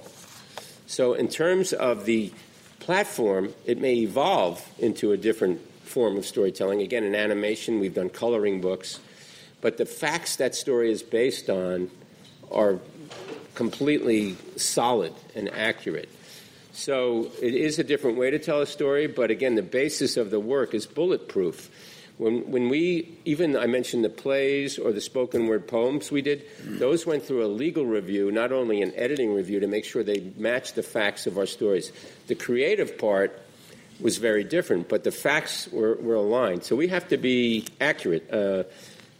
So, 0.89 1.15
in 1.15 1.29
terms 1.29 1.73
of 1.73 2.07
the 2.07 2.33
platform, 2.81 3.55
it 3.65 3.79
may 3.79 3.99
evolve 3.99 4.69
into 4.81 5.13
a 5.13 5.17
different 5.17 5.61
form 5.85 6.17
of 6.17 6.27
storytelling. 6.27 6.83
Again, 6.83 7.05
in 7.05 7.15
animation, 7.15 7.79
we've 7.79 7.95
done 7.95 8.11
coloring 8.11 8.61
books, 8.61 8.99
but 9.61 9.77
the 9.77 9.87
facts 9.87 10.35
that 10.37 10.57
story 10.57 10.91
is 10.91 11.05
based 11.05 11.49
on 11.49 11.89
are 12.51 12.81
completely 13.55 14.37
solid 14.57 15.13
and 15.37 15.49
accurate. 15.51 16.09
So 16.73 17.31
it 17.41 17.55
is 17.55 17.79
a 17.79 17.85
different 17.85 18.17
way 18.17 18.31
to 18.31 18.39
tell 18.39 18.63
a 18.63 18.67
story, 18.67 19.07
but 19.07 19.31
again, 19.31 19.55
the 19.55 19.63
basis 19.63 20.17
of 20.17 20.31
the 20.31 20.41
work 20.41 20.73
is 20.73 20.87
bulletproof. 20.87 21.71
When, 22.17 22.51
when 22.51 22.69
we, 22.69 23.19
even 23.25 23.57
I 23.57 23.67
mentioned 23.67 24.05
the 24.05 24.11
plays 24.11 24.79
or 24.79 24.93
the 24.93 25.01
spoken 25.01 25.47
word 25.49 25.67
poems 25.67 26.11
we 26.11 26.23
did, 26.23 26.45
those 26.65 27.07
went 27.07 27.25
through 27.25 27.45
a 27.45 27.49
legal 27.49 27.85
review, 27.85 28.31
not 28.31 28.53
only 28.53 28.81
an 28.81 28.93
editing 28.97 29.35
review, 29.35 29.61
to 29.61 29.67
make 29.67 29.85
sure 29.85 30.03
they 30.03 30.33
matched 30.37 30.75
the 30.75 30.83
facts 30.83 31.27
of 31.27 31.37
our 31.37 31.47
stories. 31.47 31.93
The 32.27 32.35
creative 32.35 32.97
part 32.97 33.39
was 34.01 34.19
very 34.19 34.45
different, 34.45 34.89
but 34.89 35.05
the 35.05 35.11
facts 35.11 35.69
were, 35.69 35.97
were 35.97 36.15
aligned. 36.15 36.65
So 36.65 36.75
we 36.75 36.89
have 36.89 37.09
to 37.09 37.17
be 37.17 37.67
accurate. 37.81 38.33
Uh, 38.33 38.65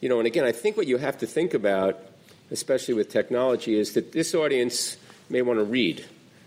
you 0.01 0.09
know, 0.09 0.19
and 0.19 0.27
again, 0.27 0.45
I 0.45 0.53
think 0.53 0.77
what 0.77 0.87
you 0.87 0.97
have 0.97 1.19
to 1.19 1.27
think 1.27 1.55
about, 1.55 2.01
especially 2.51 2.95
with 2.95 3.11
technology, 3.11 3.79
is 3.79 3.93
that 3.93 4.13
this 4.13 4.35
audience 4.35 4.97
may 5.29 5.43
want 5.43 5.59
to 5.59 5.65
read 5.65 6.05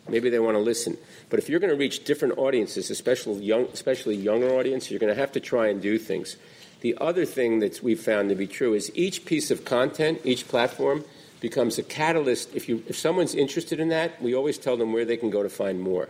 Maybe 0.07 0.29
they 0.29 0.39
want 0.39 0.55
to 0.55 0.61
listen. 0.61 0.97
But 1.29 1.39
if 1.39 1.49
you're 1.49 1.59
going 1.59 1.73
to 1.73 1.77
reach 1.77 2.03
different 2.03 2.37
audiences, 2.37 2.91
especially 2.91 3.43
young, 3.43 3.65
especially 3.73 4.15
younger 4.15 4.49
audience, 4.49 4.91
you're 4.91 4.99
going 4.99 5.13
to 5.13 5.19
have 5.19 5.31
to 5.31 5.39
try 5.39 5.67
and 5.67 5.81
do 5.81 5.97
things. 5.97 6.37
The 6.81 6.95
other 7.01 7.25
thing 7.25 7.59
that 7.59 7.81
we've 7.81 7.99
found 7.99 8.29
to 8.29 8.35
be 8.35 8.45
true 8.45 8.75
is 8.75 8.91
each 8.93 9.25
piece 9.25 9.49
of 9.49 9.65
content, 9.65 10.21
each 10.23 10.47
platform, 10.47 11.03
becomes 11.41 11.79
a 11.79 11.83
catalyst. 11.83 12.53
If, 12.53 12.69
you, 12.69 12.83
if 12.87 12.97
someone's 12.97 13.33
interested 13.33 13.79
in 13.79 13.89
that, 13.89 14.21
we 14.21 14.35
always 14.35 14.57
tell 14.57 14.77
them 14.77 14.93
where 14.93 15.05
they 15.05 15.17
can 15.17 15.31
go 15.31 15.41
to 15.41 15.49
find 15.49 15.81
more. 15.81 16.09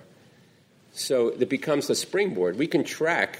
So 0.91 1.29
it 1.29 1.49
becomes 1.49 1.89
a 1.89 1.95
springboard. 1.95 2.57
We 2.57 2.67
can 2.67 2.83
track 2.83 3.39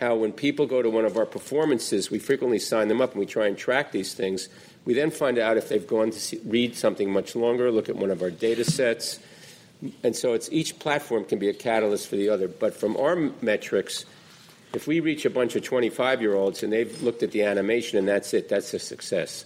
how 0.00 0.16
when 0.16 0.32
people 0.32 0.66
go 0.66 0.82
to 0.82 0.90
one 0.90 1.06
of 1.06 1.16
our 1.16 1.24
performances, 1.24 2.10
we 2.10 2.18
frequently 2.18 2.58
sign 2.58 2.88
them 2.88 3.00
up 3.00 3.12
and 3.12 3.20
we 3.20 3.26
try 3.26 3.46
and 3.46 3.56
track 3.56 3.92
these 3.92 4.12
things. 4.12 4.50
We 4.84 4.92
then 4.92 5.10
find 5.10 5.38
out 5.38 5.56
if 5.56 5.70
they've 5.70 5.86
gone 5.86 6.10
to 6.10 6.20
see, 6.20 6.40
read 6.44 6.76
something 6.76 7.10
much 7.10 7.34
longer, 7.34 7.70
look 7.70 7.88
at 7.88 7.96
one 7.96 8.10
of 8.10 8.20
our 8.20 8.30
data 8.30 8.64
sets 8.64 9.20
and 10.02 10.16
so 10.16 10.32
it's 10.32 10.48
each 10.50 10.78
platform 10.78 11.24
can 11.24 11.38
be 11.38 11.48
a 11.48 11.54
catalyst 11.54 12.08
for 12.08 12.16
the 12.16 12.28
other. 12.28 12.48
But 12.48 12.74
from 12.74 12.96
our 12.96 13.16
metrics, 13.42 14.04
if 14.74 14.86
we 14.86 15.00
reach 15.00 15.24
a 15.24 15.30
bunch 15.30 15.56
of 15.56 15.62
25 15.62 16.20
year 16.20 16.34
olds 16.34 16.62
and 16.62 16.72
they've 16.72 17.02
looked 17.02 17.22
at 17.22 17.32
the 17.32 17.42
animation 17.42 17.98
and 17.98 18.08
that's 18.08 18.32
it, 18.34 18.48
that's 18.48 18.72
a 18.74 18.78
success. 18.78 19.44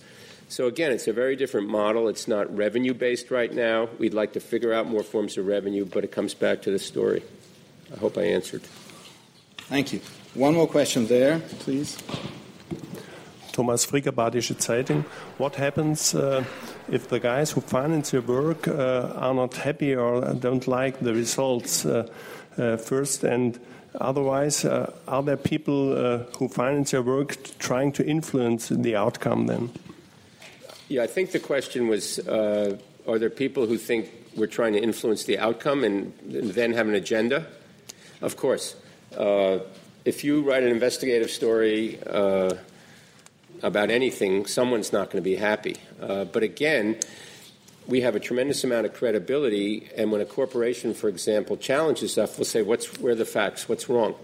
So 0.48 0.66
again, 0.66 0.90
it's 0.90 1.06
a 1.06 1.12
very 1.12 1.36
different 1.36 1.68
model. 1.68 2.08
It's 2.08 2.26
not 2.26 2.54
revenue 2.56 2.94
based 2.94 3.30
right 3.30 3.52
now. 3.52 3.88
We'd 3.98 4.14
like 4.14 4.32
to 4.32 4.40
figure 4.40 4.72
out 4.72 4.86
more 4.88 5.04
forms 5.04 5.38
of 5.38 5.46
revenue, 5.46 5.84
but 5.84 6.02
it 6.02 6.10
comes 6.10 6.34
back 6.34 6.62
to 6.62 6.70
the 6.70 6.78
story. 6.78 7.22
I 7.94 7.98
hope 7.98 8.18
I 8.18 8.22
answered. 8.22 8.62
Thank 9.68 9.92
you. 9.92 10.00
One 10.34 10.54
more 10.54 10.66
question 10.66 11.06
there, 11.06 11.38
please. 11.60 11.96
Thomas 13.52 13.86
Fricker, 13.86 14.10
Badische 14.12 14.56
Zeitung. 14.56 15.04
What 15.38 15.54
happens 15.54 16.14
uh, 16.14 16.44
if 16.90 17.08
the 17.08 17.20
guys 17.20 17.52
who 17.52 17.60
finance 17.60 18.12
your 18.12 18.22
work 18.22 18.66
uh, 18.66 19.12
are 19.16 19.34
not 19.34 19.54
happy 19.54 19.94
or 19.94 20.34
don't 20.34 20.66
like 20.66 20.98
the 21.00 21.14
results 21.14 21.86
uh, 21.86 22.06
uh 22.58 22.76
first? 22.76 23.24
And 23.24 23.58
otherwise, 24.00 24.64
uh, 24.64 24.92
are 25.06 25.22
there 25.22 25.36
people 25.36 26.26
who 26.38 26.48
finance 26.48 26.92
your 26.92 27.02
work 27.02 27.36
trying 27.58 27.92
to 27.92 28.04
influence 28.04 28.68
the 28.68 28.96
outcome 28.96 29.46
then? 29.46 29.70
Yeah, 30.88 31.04
I 31.04 31.06
think 31.06 31.30
the 31.30 31.38
question 31.38 31.88
was 31.88 32.18
are 32.28 33.18
there 33.18 33.30
people 33.30 33.66
who 33.66 33.78
think 33.78 34.10
we're 34.36 34.46
trying 34.46 34.74
to 34.74 34.82
influence 34.82 35.24
the 35.24 35.38
outcome 35.38 35.84
and 35.84 36.12
then 36.24 36.72
have 36.72 36.88
an 36.88 36.94
agenda? 36.94 37.46
Of 38.20 38.36
course. 38.36 38.76
if 40.04 40.24
you 40.24 40.42
write 40.42 40.62
an 40.62 40.70
investigative 40.70 41.30
story, 41.30 41.98
about 43.62 43.90
anything, 43.90 44.46
someone's 44.46 44.92
not 44.92 45.10
going 45.10 45.22
to 45.22 45.28
be 45.28 45.36
happy. 45.36 45.76
Uh, 46.00 46.24
but 46.24 46.42
again, 46.42 46.96
we 47.86 48.02
have 48.02 48.14
a 48.14 48.20
tremendous 48.20 48.62
amount 48.64 48.86
of 48.86 48.94
credibility, 48.94 49.88
and 49.96 50.12
when 50.12 50.20
a 50.20 50.24
corporation, 50.24 50.94
for 50.94 51.08
example, 51.08 51.56
challenges 51.56 52.16
us, 52.18 52.38
we'll 52.38 52.44
say, 52.44 52.62
"What's 52.62 52.98
where 53.00 53.12
are 53.12 53.16
the 53.16 53.24
facts? 53.24 53.68
What's 53.68 53.88
wrong?" 53.88 54.14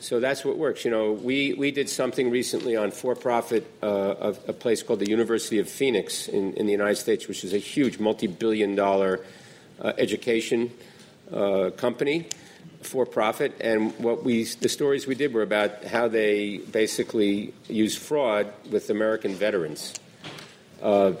So 0.00 0.18
that's 0.18 0.46
what 0.46 0.56
works. 0.56 0.86
You 0.86 0.90
know, 0.90 1.12
we, 1.12 1.52
we 1.52 1.70
did 1.72 1.90
something 1.90 2.30
recently 2.30 2.74
on 2.74 2.90
for-profit 2.90 3.70
uh, 3.82 3.86
of 3.86 4.40
a 4.48 4.54
place 4.54 4.82
called 4.82 4.98
the 5.00 5.10
University 5.10 5.58
of 5.58 5.68
Phoenix 5.68 6.26
in, 6.26 6.54
in 6.54 6.64
the 6.64 6.72
United 6.72 6.96
States, 6.96 7.28
which 7.28 7.44
is 7.44 7.52
a 7.52 7.58
huge 7.58 7.98
multi-billion-dollar 7.98 9.20
uh, 9.78 9.92
education 9.98 10.70
uh, 11.30 11.68
company 11.76 12.26
for 12.82 13.04
profit, 13.04 13.56
and 13.60 13.96
what 13.98 14.24
we 14.24 14.44
the 14.44 14.68
stories 14.68 15.06
we 15.06 15.14
did 15.14 15.32
were 15.34 15.42
about 15.42 15.84
how 15.84 16.08
they 16.08 16.58
basically 16.58 17.52
use 17.68 17.96
fraud 17.96 18.52
with 18.70 18.90
American 18.90 19.34
veterans. 19.34 19.94
Uh, 20.82 21.12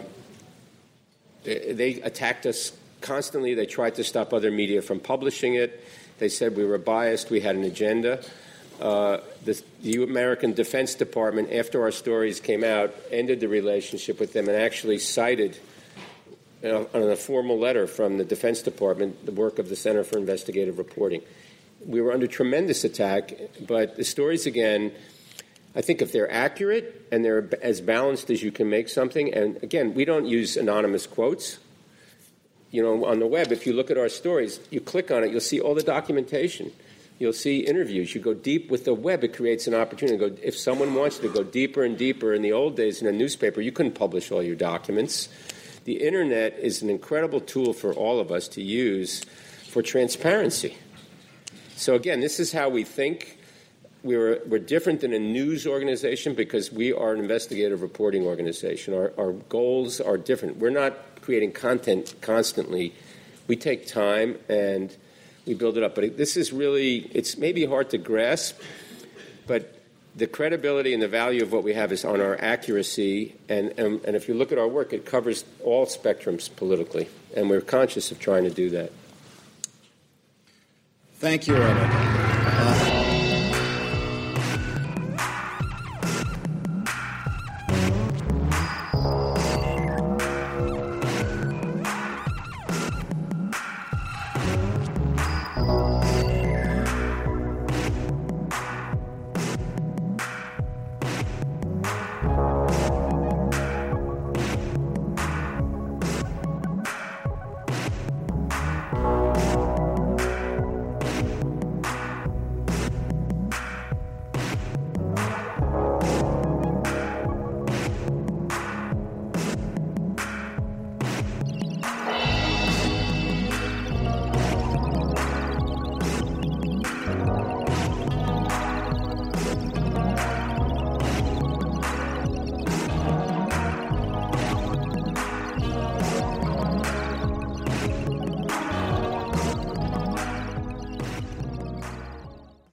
they, 1.44 2.00
attacked 2.02 2.46
us 2.46 2.72
constantly. 3.00 3.54
They 3.54 3.66
tried 3.66 3.94
to 3.96 4.04
stop 4.04 4.32
other 4.32 4.50
media 4.50 4.82
from 4.82 5.00
publishing 5.00 5.54
it. 5.54 5.84
They 6.18 6.28
said 6.28 6.56
we 6.56 6.64
were 6.64 6.78
biased. 6.78 7.30
We 7.30 7.40
had 7.40 7.56
an 7.56 7.64
agenda. 7.64 8.22
Uh, 8.80 9.18
the, 9.44 9.62
the, 9.82 10.02
American 10.02 10.52
Defense 10.54 10.94
Department, 10.94 11.52
after 11.52 11.82
our 11.82 11.92
stories 11.92 12.40
came 12.40 12.64
out, 12.64 12.94
ended 13.10 13.40
the 13.40 13.48
relationship 13.48 14.18
with 14.18 14.32
them 14.32 14.48
and 14.48 14.56
actually 14.56 14.98
cited, 14.98 15.58
you 16.62 16.68
know, 16.70 16.88
on 16.94 17.02
a 17.02 17.16
formal 17.16 17.58
letter 17.58 17.86
from 17.86 18.16
the 18.16 18.24
Defense 18.24 18.62
Department, 18.62 19.26
the 19.26 19.32
work 19.32 19.58
of 19.58 19.68
the 19.68 19.76
Center 19.76 20.02
for 20.02 20.16
Investigative 20.16 20.78
Reporting 20.78 21.20
we 21.84 22.00
were 22.00 22.12
under 22.12 22.26
tremendous 22.26 22.84
attack. 22.84 23.32
But 23.66 23.96
the 23.96 24.04
stories, 24.04 24.46
again, 24.46 24.92
I 25.74 25.80
think 25.80 26.02
if 26.02 26.12
they're 26.12 26.30
accurate 26.30 27.08
and 27.12 27.24
they're 27.24 27.48
as 27.62 27.80
balanced 27.80 28.30
as 28.30 28.42
you 28.42 28.50
can 28.50 28.68
make 28.68 28.88
something, 28.88 29.32
and 29.32 29.62
again, 29.62 29.94
we 29.94 30.04
don't 30.04 30.26
use 30.26 30.56
anonymous 30.56 31.06
quotes. 31.06 31.58
You 32.70 32.82
know, 32.82 33.04
on 33.04 33.18
the 33.18 33.26
web, 33.26 33.52
if 33.52 33.66
you 33.66 33.72
look 33.72 33.90
at 33.90 33.98
our 33.98 34.08
stories, 34.08 34.60
you 34.70 34.80
click 34.80 35.10
on 35.10 35.24
it, 35.24 35.30
you'll 35.30 35.40
see 35.40 35.60
all 35.60 35.74
the 35.74 35.82
documentation. 35.82 36.72
You'll 37.18 37.32
see 37.32 37.58
interviews. 37.58 38.14
You 38.14 38.20
go 38.20 38.32
deep 38.32 38.70
with 38.70 38.84
the 38.84 38.94
web, 38.94 39.24
it 39.24 39.36
creates 39.36 39.66
an 39.66 39.74
opportunity. 39.74 40.16
Go, 40.16 40.34
if 40.42 40.56
someone 40.56 40.94
wants 40.94 41.18
to 41.18 41.28
go 41.28 41.42
deeper 41.42 41.84
and 41.84 41.98
deeper, 41.98 42.32
in 42.32 42.42
the 42.42 42.52
old 42.52 42.76
days 42.76 43.02
in 43.02 43.08
a 43.08 43.12
newspaper, 43.12 43.60
you 43.60 43.72
couldn't 43.72 43.92
publish 43.92 44.32
all 44.32 44.42
your 44.42 44.56
documents. 44.56 45.28
The 45.84 46.04
internet 46.04 46.58
is 46.58 46.82
an 46.82 46.90
incredible 46.90 47.40
tool 47.40 47.72
for 47.72 47.92
all 47.92 48.20
of 48.20 48.30
us 48.30 48.48
to 48.48 48.62
use 48.62 49.24
for 49.68 49.82
transparency. 49.82 50.76
So, 51.80 51.94
again, 51.94 52.20
this 52.20 52.38
is 52.38 52.52
how 52.52 52.68
we 52.68 52.84
think. 52.84 53.38
We're, 54.02 54.42
we're 54.44 54.58
different 54.58 55.00
than 55.00 55.14
a 55.14 55.18
news 55.18 55.66
organization 55.66 56.34
because 56.34 56.70
we 56.70 56.92
are 56.92 57.14
an 57.14 57.20
investigative 57.20 57.80
reporting 57.80 58.26
organization. 58.26 58.92
Our, 58.92 59.14
our 59.16 59.32
goals 59.32 59.98
are 59.98 60.18
different. 60.18 60.58
We're 60.58 60.68
not 60.68 60.92
creating 61.22 61.52
content 61.52 62.16
constantly. 62.20 62.92
We 63.48 63.56
take 63.56 63.86
time 63.86 64.36
and 64.46 64.94
we 65.46 65.54
build 65.54 65.78
it 65.78 65.82
up. 65.82 65.94
But 65.94 66.18
this 66.18 66.36
is 66.36 66.52
really, 66.52 67.10
it's 67.14 67.38
maybe 67.38 67.64
hard 67.64 67.88
to 67.90 67.98
grasp, 67.98 68.60
but 69.46 69.80
the 70.14 70.26
credibility 70.26 70.92
and 70.92 71.02
the 71.02 71.08
value 71.08 71.42
of 71.42 71.50
what 71.50 71.64
we 71.64 71.72
have 71.72 71.92
is 71.92 72.04
on 72.04 72.20
our 72.20 72.38
accuracy. 72.42 73.36
And, 73.48 73.72
and, 73.78 74.04
and 74.04 74.16
if 74.16 74.28
you 74.28 74.34
look 74.34 74.52
at 74.52 74.58
our 74.58 74.68
work, 74.68 74.92
it 74.92 75.06
covers 75.06 75.46
all 75.64 75.86
spectrums 75.86 76.54
politically. 76.54 77.08
And 77.34 77.48
we're 77.48 77.62
conscious 77.62 78.10
of 78.10 78.18
trying 78.18 78.44
to 78.44 78.50
do 78.50 78.68
that. 78.68 78.92
Thank 81.20 81.46
you, 81.46 81.54
Robert. 81.54 82.09